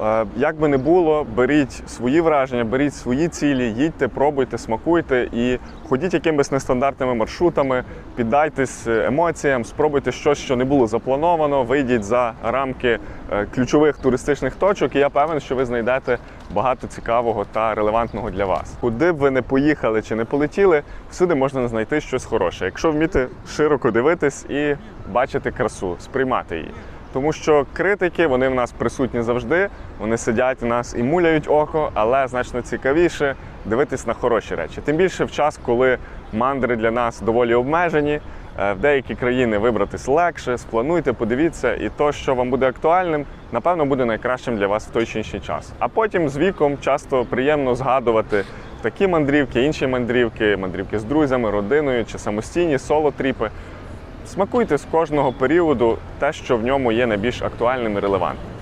Е, 0.00 0.26
Як 0.36 0.56
би 0.56 0.68
не 0.68 0.78
було, 0.78 1.26
беріть 1.36 1.82
свої 1.86 2.20
враження, 2.20 2.64
беріть 2.64 2.94
свої 2.94 3.28
цілі, 3.28 3.64
їдьте, 3.72 4.08
пробуйте, 4.08 4.58
смакуйте 4.58 5.28
і 5.32 5.58
ходіть 5.88 6.14
якимись 6.14 6.52
нестандартними 6.52 7.14
маршрутами, 7.14 7.84
піддайтесь 8.16 8.86
емоціям, 8.86 9.64
спробуйте 9.64 10.12
щось, 10.12 10.38
що 10.38 10.56
не 10.56 10.64
було 10.64 10.86
заплановано, 10.86 11.64
вийдіть 11.64 12.04
за 12.04 12.32
рамки 12.44 12.98
е, 13.32 13.46
ключових 13.54 13.98
туристичних 13.98 14.54
точок, 14.54 14.96
і 14.96 14.98
я 14.98 15.08
певен, 15.08 15.40
що 15.40 15.56
ви 15.56 15.64
знайдете 15.64 16.18
багато 16.54 16.86
цікавого 16.86 17.44
та 17.52 17.74
релевантного 17.74 18.30
для 18.30 18.44
вас. 18.44 18.74
Куди 18.80 19.12
б 19.12 19.16
ви 19.16 19.30
не 19.30 19.42
поїхали 19.42 20.02
чи 20.02 20.14
не 20.14 20.24
полетіли, 20.24 20.82
всюди 21.10 21.34
можна 21.34 21.68
знайти 21.68 22.00
щось 22.00 22.24
хороше, 22.24 22.64
якщо 22.64 22.90
вміти 22.90 23.28
широко 23.48 23.90
дивитись 23.90 24.44
і 24.48 24.76
бачити 25.12 25.50
красу, 25.50 25.96
сприймати 25.98 26.56
її. 26.56 26.70
Тому 27.12 27.32
що 27.32 27.66
критики 27.72 28.26
вони 28.26 28.48
в 28.48 28.54
нас 28.54 28.72
присутні 28.72 29.22
завжди. 29.22 29.68
Вони 29.98 30.16
сидять 30.18 30.62
у 30.62 30.66
нас 30.66 30.94
і 30.98 31.02
муляють 31.02 31.48
око, 31.50 31.90
але 31.94 32.28
значно 32.28 32.62
цікавіше 32.62 33.34
дивитись 33.64 34.06
на 34.06 34.14
хороші 34.14 34.54
речі. 34.54 34.80
Тим 34.84 34.96
більше 34.96 35.24
в 35.24 35.30
час, 35.30 35.60
коли 35.66 35.98
мандри 36.32 36.76
для 36.76 36.90
нас 36.90 37.20
доволі 37.20 37.54
обмежені. 37.54 38.20
е, 38.60 38.72
В 38.72 38.78
деякі 38.78 39.14
країни 39.14 39.58
вибратись 39.58 40.08
легше, 40.08 40.58
сплануйте, 40.58 41.12
подивіться, 41.12 41.74
і 41.74 41.90
то, 41.96 42.12
що 42.12 42.34
вам 42.34 42.50
буде 42.50 42.68
актуальним, 42.68 43.24
напевно, 43.52 43.84
буде 43.84 44.04
найкращим 44.04 44.56
для 44.56 44.66
вас 44.66 44.86
в 44.88 44.90
той 44.90 45.06
чи 45.06 45.18
інший 45.18 45.40
час. 45.40 45.72
А 45.78 45.88
потім 45.88 46.28
з 46.28 46.38
віком 46.38 46.78
часто 46.80 47.24
приємно 47.24 47.74
згадувати 47.74 48.44
такі 48.82 49.06
мандрівки, 49.08 49.62
інші 49.62 49.86
мандрівки, 49.86 50.56
мандрівки 50.56 50.98
з 50.98 51.04
друзями, 51.04 51.50
родиною 51.50 52.04
чи 52.04 52.18
самостійні 52.18 52.78
соло-тріпи. 52.78 53.50
Смакуйте 54.26 54.78
з 54.78 54.84
кожного 54.84 55.32
періоду 55.32 55.98
те, 56.18 56.32
що 56.32 56.56
в 56.56 56.64
ньому 56.64 56.92
є 56.92 57.06
найбільш 57.06 57.42
актуальним 57.42 57.96
і 57.96 58.00
релевантним. 58.00 58.52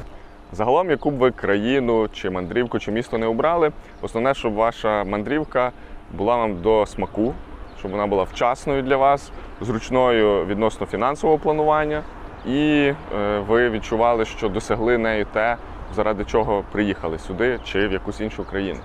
Загалом, 0.52 0.90
яку 0.90 1.10
б 1.10 1.14
ви 1.14 1.30
країну, 1.30 2.08
чи 2.12 2.30
мандрівку, 2.30 2.78
чи 2.78 2.92
місто 2.92 3.18
не 3.18 3.26
обрали, 3.26 3.72
основне, 4.02 4.34
щоб 4.34 4.54
ваша 4.54 5.04
мандрівка 5.04 5.72
була 6.12 6.36
вам 6.36 6.60
до 6.62 6.86
смаку, 6.86 7.34
щоб 7.78 7.90
вона 7.90 8.06
була 8.06 8.22
вчасною 8.22 8.82
для 8.82 8.96
вас, 8.96 9.32
зручною 9.60 10.46
відносно 10.46 10.86
фінансового 10.86 11.38
планування, 11.38 12.02
і 12.46 12.92
е, 13.16 13.38
ви 13.38 13.70
відчували, 13.70 14.24
що 14.24 14.48
досягли 14.48 14.98
нею 14.98 15.26
те, 15.32 15.56
заради 15.94 16.24
чого 16.24 16.64
приїхали 16.72 17.18
сюди 17.18 17.58
чи 17.64 17.88
в 17.88 17.92
якусь 17.92 18.20
іншу 18.20 18.44
країну. 18.44 18.80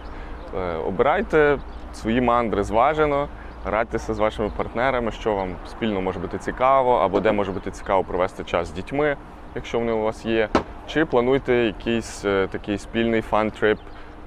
Е, 0.58 0.76
Обирайте 0.88 1.58
свої 1.94 2.22
мандри 2.22 2.64
зважено, 2.64 3.28
радьтеся 3.66 4.14
з 4.14 4.20
вашими 4.20 4.52
партнерами, 4.58 5.12
що 5.12 5.36
вам 5.36 5.50
спільно 5.68 6.02
може 6.02 6.20
бути 6.20 6.38
цікаво, 6.38 6.96
або 6.96 7.20
де 7.20 7.32
може 7.32 7.52
бути 7.52 7.72
цікаво 7.72 8.04
провести 8.04 8.44
час 8.44 8.68
з 8.68 8.72
дітьми, 8.72 9.18
якщо 9.56 9.80
вони 9.80 9.92
у 9.92 10.02
вас 10.02 10.26
є. 10.26 10.50
Чи 10.88 11.06
плануйте 11.06 11.54
якийсь 11.54 12.26
е, 12.26 12.48
такий 12.52 12.78
спільний 12.78 13.22
фан-трип 13.22 13.78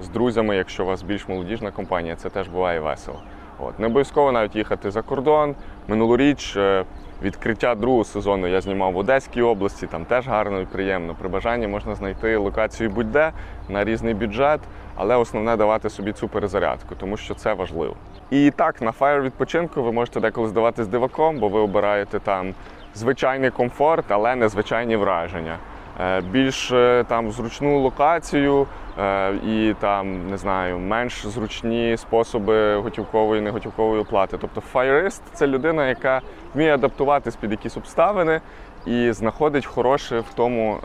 з 0.01 0.09
друзями, 0.09 0.55
якщо 0.55 0.83
у 0.83 0.87
вас 0.87 1.01
більш 1.01 1.27
молодіжна 1.27 1.71
компанія, 1.71 2.15
це 2.15 2.29
теж 2.29 2.47
буває 2.47 2.79
весело. 2.79 3.21
От. 3.59 3.79
Не 3.79 3.87
обов'язково 3.87 4.31
навіть 4.31 4.55
їхати 4.55 4.91
за 4.91 5.01
кордон. 5.01 5.55
Минулоріч 5.87 6.55
е, 6.57 6.85
Відкриття 7.21 7.75
другого 7.75 8.03
сезону 8.03 8.47
я 8.47 8.61
знімав 8.61 8.93
в 8.93 8.97
Одеській 8.97 9.41
області, 9.41 9.87
там 9.87 10.05
теж 10.05 10.27
гарно 10.27 10.61
і 10.61 10.65
приємно. 10.65 11.15
При 11.19 11.29
бажанні 11.29 11.67
можна 11.67 11.95
знайти 11.95 12.37
локацію 12.37 12.89
будь-де 12.89 13.31
на 13.69 13.83
різний 13.83 14.13
бюджет, 14.13 14.59
але 14.99 15.15
основне 15.15 15.57
давати 15.57 15.89
собі 15.89 16.11
цю 16.11 16.27
перезарядку, 16.27 16.95
тому 16.95 17.17
що 17.17 17.33
це 17.33 17.53
важливо. 17.53 17.95
І 18.29 18.51
так, 18.51 18.81
на 18.81 18.91
фаєр 18.91 19.21
відпочинку 19.21 19.83
ви 19.83 19.91
можете 19.91 20.19
деколи 20.19 20.47
здаватись 20.47 20.87
диваком, 20.87 21.39
бо 21.39 21.47
ви 21.47 21.59
обираєте 21.59 22.19
там 22.19 22.53
звичайний 22.95 23.49
комфорт, 23.49 24.05
але 24.09 24.35
незвичайні 24.35 24.95
враження. 24.95 25.57
Е, 25.99 26.21
Більш 26.21 26.71
е, 26.71 27.05
там 27.07 27.31
зручну 27.31 27.79
локацію 27.79 28.67
е, 28.99 29.33
і 29.33 29.75
там 29.79 30.29
не 30.29 30.37
знаю, 30.37 30.79
менш 30.79 31.27
зручні 31.27 31.97
способи 31.97 32.75
готівкової 32.75 33.41
неготівкової 33.41 34.01
оплати. 34.01 34.37
Тобто 34.41 34.61
фаєрист 34.61 35.21
це 35.33 35.47
людина, 35.47 35.87
яка 35.87 36.21
вміє 36.53 36.73
адаптуватись 36.73 37.35
під 37.35 37.51
якісь 37.51 37.77
обставини 37.77 38.41
і 38.85 39.11
знаходить 39.11 39.65
хороше 39.65 40.19
в 40.19 40.33
тому 40.35 40.77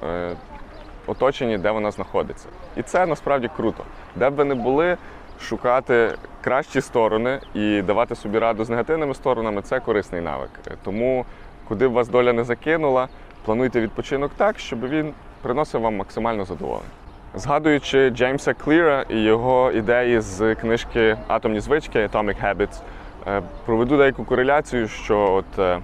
оточенні, 1.07 1.59
де 1.59 1.71
вона 1.71 1.91
знаходиться. 1.91 2.49
І 2.77 2.83
це 2.83 3.07
насправді 3.07 3.51
круто. 3.57 3.85
Де 4.17 4.31
б 4.31 4.35
ви 4.35 4.45
не 4.45 4.55
були, 4.55 4.97
шукати 5.41 6.15
кращі 6.41 6.81
сторони 6.81 7.41
і 7.55 7.83
давати 7.83 8.15
собі 8.15 8.39
раду 8.39 8.65
з 8.65 8.71
негативними 8.71 9.15
сторонами 9.15 9.63
це 9.63 9.81
корисний 9.81 10.21
навик. 10.21 10.51
Тому, 10.85 11.25
куди 11.69 11.89
б 11.89 11.93
вас 11.93 12.09
доля 12.09 12.33
не 12.33 12.45
закинула, 12.45 13.09
плануйте 13.45 13.81
відпочинок 13.81 14.33
так, 14.37 14.59
щоб 14.59 14.89
він 14.89 15.13
приносив 15.43 15.81
вам 15.81 15.97
максимально 15.97 16.45
задоволення. 16.45 16.89
Згадуючи 17.35 18.11
Джеймса 18.11 18.55
Кліра 18.55 19.05
і 19.09 19.23
його 19.23 19.73
ідеї 19.73 20.21
з 20.21 20.55
книжки 20.55 21.17
Атомні 21.29 21.61
звички 21.61 21.99
Atomic 21.99 22.45
Habits, 22.45 22.81
е, 23.27 23.43
проведу 23.67 23.97
деяку 23.97 24.25
кореляцію, 24.25 24.89
що 24.89 25.33
от 25.33 25.59
е, 25.59 25.81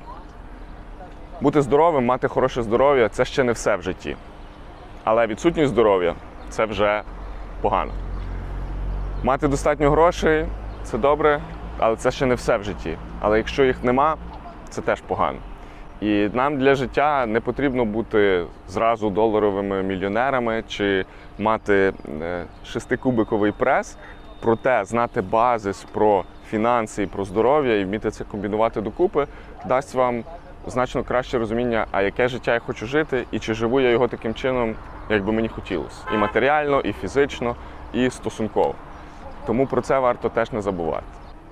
бути 1.40 1.62
здоровим, 1.62 2.04
мати 2.04 2.28
хороше 2.28 2.62
здоров'я 2.62 3.08
це 3.08 3.24
ще 3.24 3.44
не 3.44 3.52
все 3.52 3.76
в 3.76 3.82
житті. 3.82 4.16
Але 5.04 5.26
відсутність 5.26 5.70
здоров'я 5.70 6.14
це 6.48 6.64
вже 6.64 7.02
погано. 7.60 7.92
Мати 9.22 9.48
достатньо 9.48 9.90
грошей 9.90 10.46
це 10.82 10.98
добре, 10.98 11.40
але 11.78 11.96
це 11.96 12.10
ще 12.10 12.26
не 12.26 12.34
все 12.34 12.56
в 12.56 12.62
житті. 12.62 12.96
Але 13.20 13.38
якщо 13.38 13.64
їх 13.64 13.84
нема, 13.84 14.16
це 14.68 14.80
теж 14.80 15.00
погано. 15.00 15.38
І 16.00 16.28
нам 16.32 16.58
для 16.58 16.74
життя 16.74 17.26
не 17.26 17.40
потрібно 17.40 17.84
бути 17.84 18.44
зразу 18.68 19.10
доларовими 19.10 19.82
мільйонерами 19.82 20.64
чи 20.68 21.04
мати 21.38 21.92
е, 22.22 22.44
шестикубиковий 22.64 23.52
прес, 23.52 23.96
проте 24.40 24.84
знати 24.84 25.20
базис 25.20 25.86
про 25.92 26.24
фінанси 26.50 27.02
і 27.02 27.06
про 27.06 27.24
здоров'я 27.24 27.80
і 27.80 27.84
вміти 27.84 28.10
це 28.10 28.24
комбінувати 28.24 28.80
докупи, 28.80 29.26
дасть 29.66 29.94
вам 29.94 30.24
значно 30.66 31.04
краще 31.04 31.38
розуміння, 31.38 31.86
а 31.90 32.02
яке 32.02 32.28
життя 32.28 32.54
я 32.54 32.60
хочу 32.60 32.86
жити, 32.86 33.24
і 33.30 33.38
чи 33.38 33.54
живу 33.54 33.80
я 33.80 33.90
його 33.90 34.08
таким 34.08 34.34
чином, 34.34 34.74
як 35.10 35.24
би 35.24 35.32
мені 35.32 35.48
хотілося. 35.48 36.04
І 36.14 36.16
матеріально, 36.16 36.80
і 36.80 36.92
фізично, 36.92 37.56
і 37.92 38.10
стосунково. 38.10 38.74
Тому 39.46 39.66
про 39.66 39.80
це 39.80 39.98
варто 39.98 40.28
теж 40.28 40.52
не 40.52 40.62
забувати. 40.62 41.06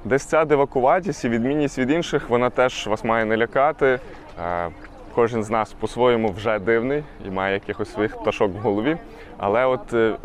Десь 0.05 0.25
ця 0.25 0.45
дивакуватість 0.45 1.25
і 1.25 1.29
відмінність 1.29 1.79
від 1.79 1.91
інших, 1.91 2.29
вона 2.29 2.51
теж 2.51 2.87
вас 2.87 3.05
має 3.05 3.25
не 3.25 3.37
лякати. 3.37 4.01
Е, 4.41 4.69
Кожен 5.15 5.45
з 5.45 5.51
нас 5.51 5.73
по-своєму 5.73 6.29
вже 6.29 6.59
дивний 6.59 7.05
і 7.27 7.31
має 7.31 7.55
якихось 7.55 7.93
своїх 7.93 8.17
пташок 8.17 8.53
в 8.53 8.57
голові. 8.57 8.97
Але 9.39 9.67
от 9.67 9.95
е, 9.95 10.17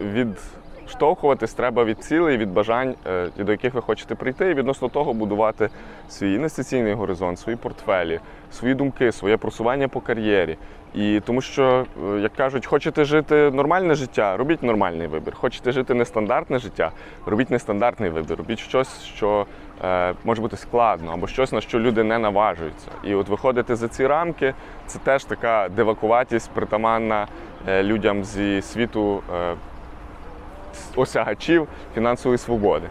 відштовхуватись 0.84 1.54
треба 1.54 1.84
від 1.84 2.04
цілей, 2.04 2.38
від 2.38 2.54
бажань, 2.54 2.96
е, 3.08 3.30
до 3.38 3.52
яких 3.52 3.74
ви 3.74 3.82
хочете 3.82 4.16
прийти, 4.16 4.52
і 4.52 4.54
відносно 4.54 4.90
того 4.90 5.14
будувати 5.14 5.70
свій 6.10 6.34
інвестиційний 6.34 6.94
горизонт, 6.94 7.40
свої 7.40 7.58
портфелі, 7.58 8.20
свої 8.52 8.74
думки, 8.74 9.12
своє 9.12 9.38
просування 9.38 9.88
по 9.88 10.02
кар'єрі. 10.02 10.58
І 10.94 11.22
тому 11.26 11.42
що, 11.42 11.86
е, 12.16 12.20
як 12.20 12.34
кажуть, 12.34 12.66
хочете 12.66 13.06
жити 13.06 13.52
нормальне 13.54 13.96
життя, 13.96 14.38
робіть 14.38 14.64
нормальний 14.64 15.08
вибір. 15.08 15.36
Хочете 15.36 15.72
жити 15.72 15.94
нестандартне 15.94 16.60
життя, 16.60 16.92
робіть 17.26 17.52
нестандартний 17.52 18.10
вибір. 18.10 18.38
Робіть 18.38 18.60
щось, 18.60 19.04
що 19.04 19.46
е, 19.84 20.14
може 20.24 20.42
бути 20.42 20.58
складно, 20.58 21.12
або 21.14 21.28
щось, 21.28 21.52
на 21.52 21.62
що 21.62 21.80
люди 21.80 22.04
не 22.04 22.20
наважуються. 22.20 22.88
І 23.04 23.16
от 23.16 23.30
виходити 23.30 23.76
за 23.76 23.88
ці 23.88 24.08
рамки 24.08 24.54
це 24.86 25.00
теж 25.00 25.24
така 25.24 25.70
дивакуватість, 25.70 26.52
притаманна 26.52 27.28
е, 27.68 27.84
людям 27.84 28.24
зі 28.24 28.62
світу 28.62 29.22
е, 29.36 29.56
осягачів 30.96 31.68
фінансової 31.96 32.38
свободи. 32.38 32.88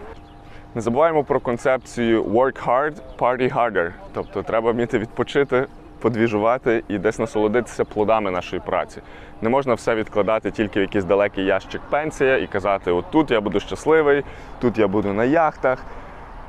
Не 0.74 0.80
забуваємо 0.80 1.24
про 1.24 1.40
концепцію 1.40 2.24
work 2.24 2.66
hard, 2.66 2.94
party 3.18 3.54
harder. 3.54 3.92
Тобто 4.14 4.42
треба 4.42 4.72
вміти 4.72 4.98
відпочити, 4.98 5.66
подвіжувати 5.98 6.84
і 6.88 6.98
десь 6.98 7.18
насолодитися 7.18 7.84
плодами 7.84 8.30
нашої 8.30 8.62
праці. 8.66 9.00
Не 9.42 9.48
можна 9.48 9.74
все 9.74 9.94
відкладати 9.94 10.50
тільки 10.50 10.78
в 10.78 10.82
якийсь 10.82 11.04
далекий 11.04 11.44
ящик 11.44 11.80
пенсія 11.90 12.36
і 12.36 12.46
казати: 12.46 12.90
от 12.90 13.10
тут 13.10 13.30
я 13.30 13.40
буду 13.40 13.60
щасливий, 13.60 14.24
тут 14.60 14.78
я 14.78 14.88
буду 14.88 15.12
на 15.12 15.24
яхтах. 15.24 15.84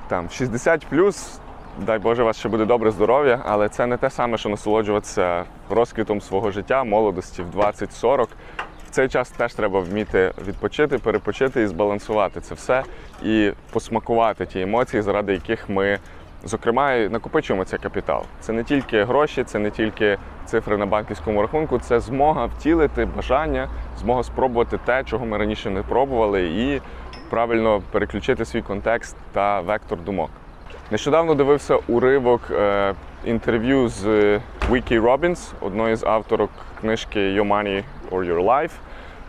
Там 0.07 0.29
60 0.29 0.85
плюс, 0.85 1.39
дай 1.79 1.99
Боже, 1.99 2.23
у 2.23 2.25
вас 2.25 2.37
ще 2.37 2.49
буде 2.49 2.65
добре 2.65 2.91
здоров'я, 2.91 3.39
але 3.45 3.69
це 3.69 3.85
не 3.85 3.97
те 3.97 4.09
саме, 4.09 4.37
що 4.37 4.49
насолоджуватися 4.49 5.43
розквітом 5.69 6.21
свого 6.21 6.51
життя, 6.51 6.83
молодості 6.83 7.41
в 7.41 7.59
20-40. 7.59 8.27
Цей 8.93 9.09
час 9.09 9.29
теж 9.29 9.53
треба 9.53 9.79
вміти 9.79 10.31
відпочити, 10.47 10.97
перепочити 10.97 11.61
і 11.61 11.67
збалансувати 11.67 12.41
це 12.41 12.55
все 12.55 12.83
і 13.23 13.51
посмакувати 13.71 14.45
ті 14.45 14.61
емоції, 14.61 15.01
заради 15.01 15.33
яких 15.33 15.69
ми, 15.69 15.99
зокрема, 16.43 16.97
накопичуємо 16.97 17.65
цей 17.65 17.79
капітал. 17.79 18.23
Це 18.39 18.53
не 18.53 18.63
тільки 18.63 19.03
гроші, 19.03 19.43
це 19.43 19.59
не 19.59 19.71
тільки 19.71 20.17
цифри 20.45 20.77
на 20.77 20.85
банківському 20.85 21.41
рахунку, 21.41 21.79
це 21.79 21.99
змога 21.99 22.45
втілити 22.45 23.05
бажання, 23.05 23.69
змога 23.99 24.23
спробувати 24.23 24.79
те, 24.85 25.03
чого 25.03 25.25
ми 25.25 25.37
раніше 25.37 25.69
не 25.69 25.81
пробували, 25.81 26.43
і 26.43 26.81
правильно 27.29 27.81
переключити 27.91 28.45
свій 28.45 28.61
контекст 28.61 29.15
та 29.31 29.59
вектор 29.59 29.99
думок. 30.01 30.29
Нещодавно 30.91 31.35
дивився 31.35 31.75
уривок 31.87 32.41
е, 32.51 32.93
інтерв'ю 33.25 33.87
з 33.87 34.39
Вікі 34.71 34.99
Робінс, 34.99 35.51
одної 35.61 35.95
з 35.95 36.03
авторок 36.03 36.49
книжки 36.81 37.19
Your 37.19 37.47
Money 37.47 37.83
or 38.13 38.33
Your 38.33 38.45
Life, 38.45 38.71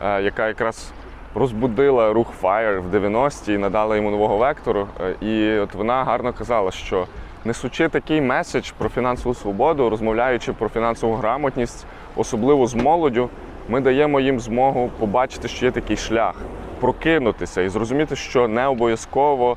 е, 0.04 0.22
яка 0.22 0.48
якраз 0.48 0.92
розбудила 1.34 2.12
рух 2.12 2.32
FIRE 2.42 2.80
в 2.80 2.94
90-ті 2.94 3.52
і 3.52 3.58
надала 3.58 3.96
йому 3.96 4.10
нового 4.10 4.36
вектору. 4.36 4.86
Е, 5.00 5.14
І 5.26 5.58
от 5.58 5.74
вона 5.74 6.04
гарно 6.04 6.32
казала, 6.32 6.70
що 6.70 7.06
несучи 7.44 7.88
такий 7.88 8.20
меседж 8.20 8.70
про 8.78 8.88
фінансову 8.88 9.34
свободу, 9.34 9.90
розмовляючи 9.90 10.52
про 10.52 10.68
фінансову 10.68 11.14
грамотність, 11.14 11.86
особливо 12.16 12.66
з 12.66 12.74
молоддю, 12.74 13.28
ми 13.68 13.80
даємо 13.80 14.20
їм 14.20 14.40
змогу 14.40 14.90
побачити, 14.98 15.48
що 15.48 15.66
є 15.66 15.72
такий 15.72 15.96
шлях, 15.96 16.34
прокинутися 16.80 17.62
і 17.62 17.68
зрозуміти, 17.68 18.16
що 18.16 18.48
не 18.48 18.66
обов'язково 18.66 19.56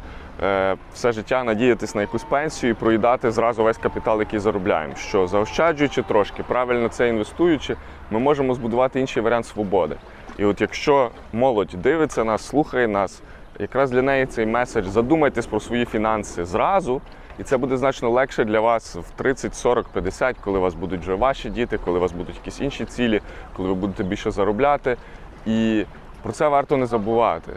все 0.94 1.12
життя 1.12 1.44
надіятись 1.44 1.96
на 1.96 2.02
якусь 2.02 2.24
пенсію 2.24 2.72
і 2.72 2.74
проїдати 2.74 3.32
зразу 3.32 3.64
весь 3.64 3.78
капітал, 3.78 4.20
який 4.20 4.40
заробляємо. 4.40 4.96
Що 4.96 5.28
заощаджуючи 5.28 6.04
трошки, 6.04 6.44
правильно 6.44 6.90
це 6.90 7.10
інвестуючи, 7.10 7.76
ми 8.12 8.20
можемо 8.20 8.54
збудувати 8.54 9.00
інший 9.00 9.24
варіант 9.24 9.46
свободи. 9.46 9.96
І 10.38 10.46
от 10.46 10.62
якщо 10.62 11.12
молодь 11.34 11.74
дивиться 11.74 12.24
нас, 12.24 12.48
слухає 12.48 12.88
нас, 12.88 13.22
якраз 13.60 13.92
для 13.92 14.02
неї 14.02 14.26
цей 14.26 14.46
меседж 14.46 14.88
задумайтесь 14.88 15.46
про 15.46 15.60
свої 15.60 15.86
фінанси 15.86 16.46
зразу. 16.46 17.02
І 17.40 17.44
це 17.44 17.58
буде 17.58 17.78
значно 17.78 18.10
легше 18.10 18.46
для 18.46 18.60
вас 18.60 18.96
в 18.96 19.12
30, 19.16 19.56
40, 19.56 19.88
50, 19.90 20.36
коли 20.38 20.60
у 20.60 20.62
вас 20.62 20.74
будуть 20.74 21.02
вже 21.02 21.14
ваші 21.14 21.50
діти, 21.50 21.80
коли 21.86 21.98
у 21.98 22.02
вас 22.02 22.12
будуть 22.12 22.36
якісь 22.36 22.62
інші 22.62 22.86
цілі, 22.86 23.22
коли 23.56 23.70
ви 23.70 23.76
будете 23.76 24.04
більше 24.04 24.32
заробляти. 24.32 24.98
І 25.46 25.86
про 26.24 26.32
це 26.32 26.48
варто 26.48 26.78
не 26.78 26.86
забувати. 26.86 27.54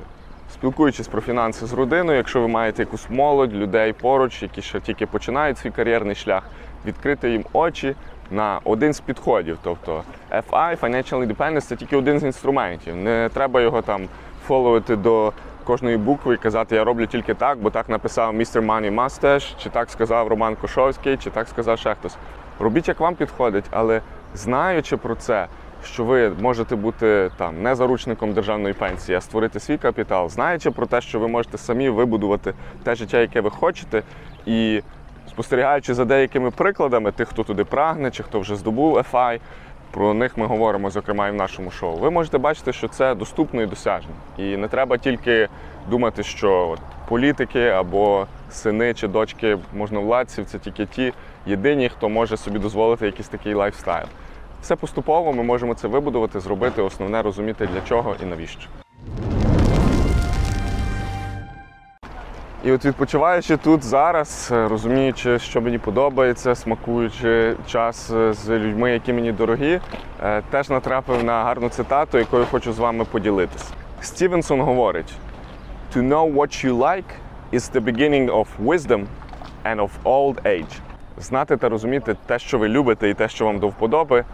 Спілкуючись 0.53 1.09
про 1.09 1.21
фінанси 1.21 1.67
з 1.67 1.73
родиною, 1.73 2.17
якщо 2.17 2.41
ви 2.41 2.49
маєте 2.49 2.83
якусь 2.83 3.11
молодь, 3.11 3.55
людей 3.55 3.93
поруч, 3.93 4.43
які 4.43 4.63
ще 4.63 4.81
тільки 4.81 5.07
починають 5.07 5.59
свій 5.59 5.71
кар'єрний 5.71 6.15
шлях, 6.15 6.43
відкрити 6.87 7.31
їм 7.31 7.45
очі 7.53 7.95
на 8.31 8.61
один 8.65 8.93
з 8.93 9.01
підходів. 9.01 9.59
Тобто 9.63 10.03
FI, 10.31 10.81
Financial 10.81 11.27
Independence– 11.27 11.61
це 11.61 11.77
тільки 11.77 11.97
один 11.97 12.21
з 12.21 12.23
інструментів. 12.23 12.97
Не 12.97 13.31
треба 13.35 13.61
його 13.61 13.83
там 13.83 14.09
фоловити 14.47 14.97
до 14.97 15.33
кожної 15.65 15.97
букви 15.97 16.35
і 16.35 16.37
казати, 16.37 16.77
я 16.77 16.85
роблю 16.85 17.07
тільки 17.07 17.35
так, 17.35 17.59
бо 17.59 17.71
так 17.71 17.89
написав 17.89 18.35
Mr. 18.35 18.67
Money 18.67 18.95
Mustache, 18.95 19.55
чи 19.63 19.71
так 19.71 19.91
сказав 19.91 20.29
Роман 20.29 20.57
Кошовський, 20.57 21.17
чи 21.17 21.31
так 21.31 21.49
сказав 21.49 21.79
ще 21.79 21.95
хтось. 21.95 22.17
Робіть, 22.59 22.89
як 22.89 23.01
вам 23.01 23.15
підходить, 23.15 23.65
але 23.71 24.01
знаючи 24.35 24.97
про 24.97 25.15
це, 25.15 25.47
що 25.85 26.05
ви 26.05 26.31
можете 26.31 26.77
бути 26.77 27.31
там 27.37 27.63
не 27.63 27.75
заручником 27.75 28.33
державної 28.33 28.75
пенсії, 28.75 29.19
а 29.19 29.21
створити 29.21 29.61
свій 29.61 29.77
капітал, 29.77 30.29
знаючи 30.29 30.71
про 30.71 30.87
те, 30.87 31.01
що 31.01 31.19
ви 31.19 31.29
можете 31.29 31.59
самі 31.59 31.89
вибудувати 31.89 32.55
те 32.83 32.95
життя, 32.95 33.19
яке 33.19 33.41
ви 33.41 33.51
хочете, 33.51 34.03
і 34.47 34.83
спостерігаючи 35.31 35.95
за 35.95 36.05
деякими 36.05 36.51
прикладами 36.51 37.13
тих, 37.13 37.29
хто 37.29 37.45
туди 37.45 37.65
прагне, 37.65 38.11
чи 38.11 38.23
хто 38.23 38.41
вже 38.41 38.57
здобув 38.57 38.99
FI, 39.13 39.41
Про 39.91 40.15
них 40.15 40.37
ми 40.37 40.47
говоримо, 40.47 40.91
зокрема, 40.91 41.29
і 41.29 41.31
в 41.31 41.35
нашому 41.35 41.71
шоу. 41.71 41.97
Ви 41.97 42.11
можете 42.11 42.39
бачити, 42.39 42.73
що 42.73 42.89
це 42.89 43.15
доступно 43.15 43.63
і 43.63 43.67
досяжно. 43.67 44.11
І 44.39 44.57
не 44.57 44.69
треба 44.69 44.99
тільки 44.99 45.49
думати, 45.89 46.23
що 46.23 46.69
от 46.69 46.81
політики 47.09 47.67
або 47.69 48.27
сини 48.51 48.95
чи 48.95 49.09
дочки 49.09 49.59
можновладців 49.75 50.45
це 50.45 50.59
тільки 50.59 50.87
ті 50.87 51.13
єдині, 51.47 51.89
хто 51.89 52.09
може 52.09 52.37
собі 52.37 52.59
дозволити 52.59 53.07
якийсь 53.07 53.29
такий 53.29 53.55
lifestyle. 53.55 54.07
Все 54.63 54.77
поступово 54.77 55.33
ми 55.33 55.43
можемо 55.43 55.75
це 55.75 55.89
вибудувати, 55.89 56.41
зробити 56.41 56.83
основне, 56.83 57.23
розуміти 57.23 57.69
для 57.75 57.81
чого 57.81 58.17
і 58.23 58.25
навіщо. 58.25 58.69
І 62.65 62.73
от 62.73 62.85
відпочиваючи 62.85 63.57
тут 63.57 63.83
зараз, 63.83 64.49
е, 64.53 64.69
розуміючи, 64.69 65.39
що 65.39 65.61
мені 65.61 65.79
подобається, 65.79 66.55
смакуючи 66.55 67.57
час 67.67 68.11
е, 68.11 68.33
з 68.33 68.49
людьми, 68.49 68.91
які 68.91 69.13
мені 69.13 69.33
дорогі, 69.33 69.81
е, 70.23 70.43
теж 70.51 70.71
натрапив 70.71 71.25
на 71.25 71.45
гарну 71.45 71.69
цитату, 71.69 72.19
якою 72.19 72.45
хочу 72.45 72.73
з 72.73 72.79
вами 72.79 73.05
поділитися. 73.05 73.65
Стівенсон 74.01 74.61
говорить: 74.61 75.15
To 75.95 76.09
know 76.09 76.35
what 76.35 76.65
you 76.67 76.79
like 76.79 77.11
is 77.53 77.73
the 77.73 77.81
beginning 77.81 78.31
of 78.31 78.47
wisdom 78.65 79.07
and 79.65 79.77
of 79.77 79.91
old 80.05 80.43
age. 80.43 80.79
Знати 81.19 81.57
та 81.57 81.69
розуміти 81.69 82.17
те, 82.27 82.39
що 82.39 82.59
ви 82.59 82.69
любите, 82.69 83.11
і 83.11 83.15
те, 83.15 83.29
що 83.29 83.45
вам 83.45 83.59
до 83.59 83.69
вподоби, 83.69 84.25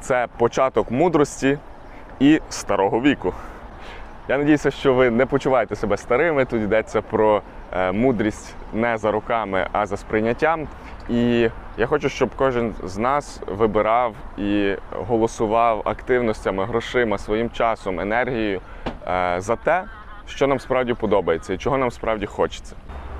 це 0.00 0.26
початок 0.38 0.90
мудрості 0.90 1.58
і 2.20 2.40
старого 2.48 3.00
віку. 3.00 3.34
Я 4.28 4.38
надіюся, 4.38 4.70
що 4.70 4.94
ви 4.94 5.10
не 5.10 5.26
почуваєте 5.26 5.76
себе 5.76 5.96
старими. 5.96 6.44
Тут 6.44 6.62
йдеться 6.62 7.02
про 7.02 7.42
е, 7.72 7.92
мудрість 7.92 8.54
не 8.72 8.98
за 8.98 9.10
руками, 9.10 9.66
а 9.72 9.86
за 9.86 9.96
сприйняттям. 9.96 10.68
І 11.08 11.48
я 11.78 11.86
хочу, 11.86 12.08
щоб 12.08 12.30
кожен 12.36 12.74
з 12.84 12.98
нас 12.98 13.40
вибирав 13.46 14.14
і 14.38 14.76
голосував 14.92 15.82
активностями, 15.84 16.64
грошима, 16.64 17.18
своїм 17.18 17.50
часом, 17.50 18.00
енергією 18.00 18.60
е, 19.08 19.34
за 19.38 19.56
те, 19.56 19.84
що 20.26 20.46
нам 20.46 20.60
справді 20.60 20.94
подобається 20.94 21.52
і 21.52 21.58
чого 21.58 21.78
нам 21.78 21.90
справді 21.90 22.26
хочеться. 22.26 22.76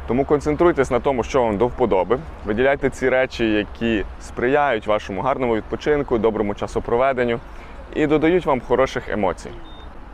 Тому 0.06 0.24
концентруйтесь 0.24 0.90
на 0.90 1.00
тому, 1.00 1.22
що 1.22 1.42
вам 1.42 1.56
до 1.56 1.66
вподоби. 1.66 2.18
Виділяйте 2.44 2.90
ці 2.90 3.08
речі, 3.08 3.52
які 3.52 4.04
сприяють 4.20 4.86
вашому 4.86 5.20
гарному 5.20 5.56
відпочинку, 5.56 6.18
доброму 6.18 6.54
часопроведенню 6.54 7.40
і 7.94 8.06
додають 8.06 8.46
вам 8.46 8.60
хороших 8.60 9.08
емоцій. 9.08 9.50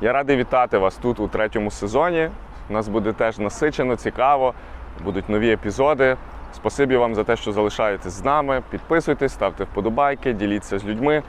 Я 0.01 0.13
радий 0.13 0.37
вітати 0.37 0.79
вас 0.79 0.97
тут 0.97 1.21
у 1.21 1.29
третьому 1.29 1.71
сезоні. 1.71 2.29
У 2.71 2.73
нас 2.73 2.89
буде 2.89 3.13
теж 3.13 3.39
насичено, 3.39 3.97
цікаво, 3.97 4.55
будуть 5.05 5.29
нові 5.29 5.51
епізоди. 5.51 6.17
Спасибі 6.55 6.97
вам 6.97 7.15
за 7.15 7.25
те, 7.25 7.37
що 7.37 7.53
залишаєтесь 7.53 8.13
з 8.13 8.25
нами. 8.25 8.63
Підписуйтесь, 8.71 9.33
ставте 9.33 9.65
вподобайки, 9.65 10.33
діліться 10.33 10.79
з 10.79 10.85
людьми 10.85 11.23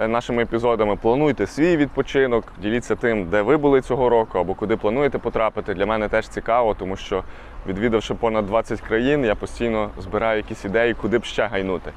е, 0.00 0.08
нашими 0.08 0.42
епізодами. 0.42 0.96
Плануйте 0.96 1.46
свій 1.46 1.76
відпочинок, 1.76 2.44
діліться 2.62 2.96
тим, 2.96 3.28
де 3.28 3.42
ви 3.42 3.56
були 3.56 3.80
цього 3.80 4.08
року 4.08 4.38
або 4.38 4.54
куди 4.54 4.76
плануєте 4.76 5.18
потрапити. 5.18 5.74
Для 5.74 5.86
мене 5.86 6.08
теж 6.08 6.28
цікаво, 6.28 6.74
тому 6.78 6.96
що 6.96 7.24
відвідавши 7.66 8.14
понад 8.14 8.46
20 8.46 8.80
країн, 8.80 9.24
я 9.24 9.34
постійно 9.34 9.90
збираю 9.98 10.36
якісь 10.36 10.64
ідеї, 10.64 10.94
куди 10.94 11.18
б 11.18 11.24
ще 11.24 11.46
гайнути. 11.46 11.92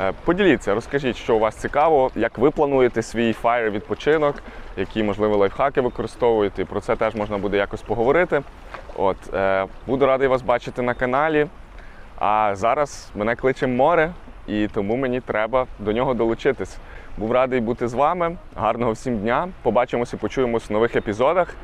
Е, 0.00 0.12
Поділіться, 0.24 0.74
розкажіть, 0.74 1.16
що 1.16 1.36
у 1.36 1.38
вас 1.38 1.56
цікаво, 1.56 2.10
як 2.16 2.38
ви 2.38 2.50
плануєте 2.50 3.02
свій 3.02 3.32
фаєр 3.32 3.70
відпочинок, 3.70 4.42
які, 4.76 5.02
можливо, 5.02 5.36
лайфхаки 5.36 5.80
використовуєте. 5.80 6.64
Про 6.64 6.80
це 6.80 6.96
теж 6.96 7.14
можна 7.14 7.38
буде 7.38 7.56
якось 7.56 7.82
поговорити. 7.82 8.42
От, 8.96 9.34
е, 9.34 9.66
буду 9.86 10.06
радий 10.06 10.28
вас 10.28 10.42
бачити 10.42 10.82
на 10.82 10.94
каналі. 10.94 11.46
А 12.18 12.50
зараз 12.54 13.10
мене 13.14 13.36
кличе 13.36 13.66
море, 13.66 14.12
і 14.46 14.68
тому 14.74 14.96
мені 14.96 15.20
треба 15.20 15.66
до 15.78 15.92
нього 15.92 16.14
долучитись. 16.14 16.76
Був 17.18 17.32
радий 17.32 17.60
бути 17.60 17.88
з 17.88 17.94
вами. 17.94 18.36
Гарного 18.56 18.92
всім 18.92 19.18
дня. 19.18 19.48
Побачимося, 19.62 20.16
почуємось 20.16 20.70
в 20.70 20.72
нових 20.72 20.96
епізодах. 20.96 21.54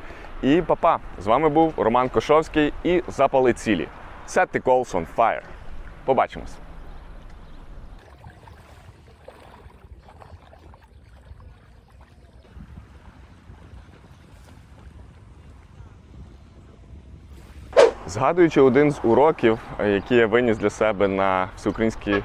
І 0.41 0.61
па-па! 0.61 0.99
З 1.19 1.27
вами 1.27 1.49
був 1.49 1.73
Роман 1.77 2.09
Кошовський 2.09 2.73
і 2.83 3.03
Запали 3.07 3.53
цілі. 3.53 3.87
Set 4.27 4.47
the 4.47 4.63
goals 4.63 4.91
on 4.95 5.05
fire. 5.17 5.41
Побачимось! 6.05 6.55
Згадуючи 18.07 18.61
один 18.61 18.91
з 18.91 18.99
уроків, 19.03 19.59
які 19.79 20.15
я 20.15 20.27
виніс 20.27 20.57
для 20.57 20.69
себе 20.69 21.07
на 21.07 21.49
всеукраїнські 21.55 22.23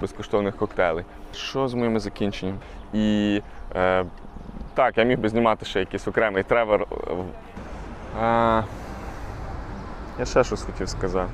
безкоштовних 0.00 0.56
коктейлей. 0.56 1.04
Що 1.32 1.68
з 1.68 1.74
моїми 1.74 2.00
закінченням? 2.00 2.58
І 2.92 3.42
е, 3.76 4.04
так, 4.74 4.98
я 4.98 5.04
міг 5.04 5.18
би 5.18 5.28
знімати 5.28 5.66
ще 5.66 5.80
якийсь 5.80 6.08
окремий 6.08 6.42
тревер. 6.42 6.86
А, 8.20 8.62
я 10.18 10.24
ще 10.24 10.44
щось 10.44 10.62
хотів 10.62 10.88
сказати. 10.88 11.32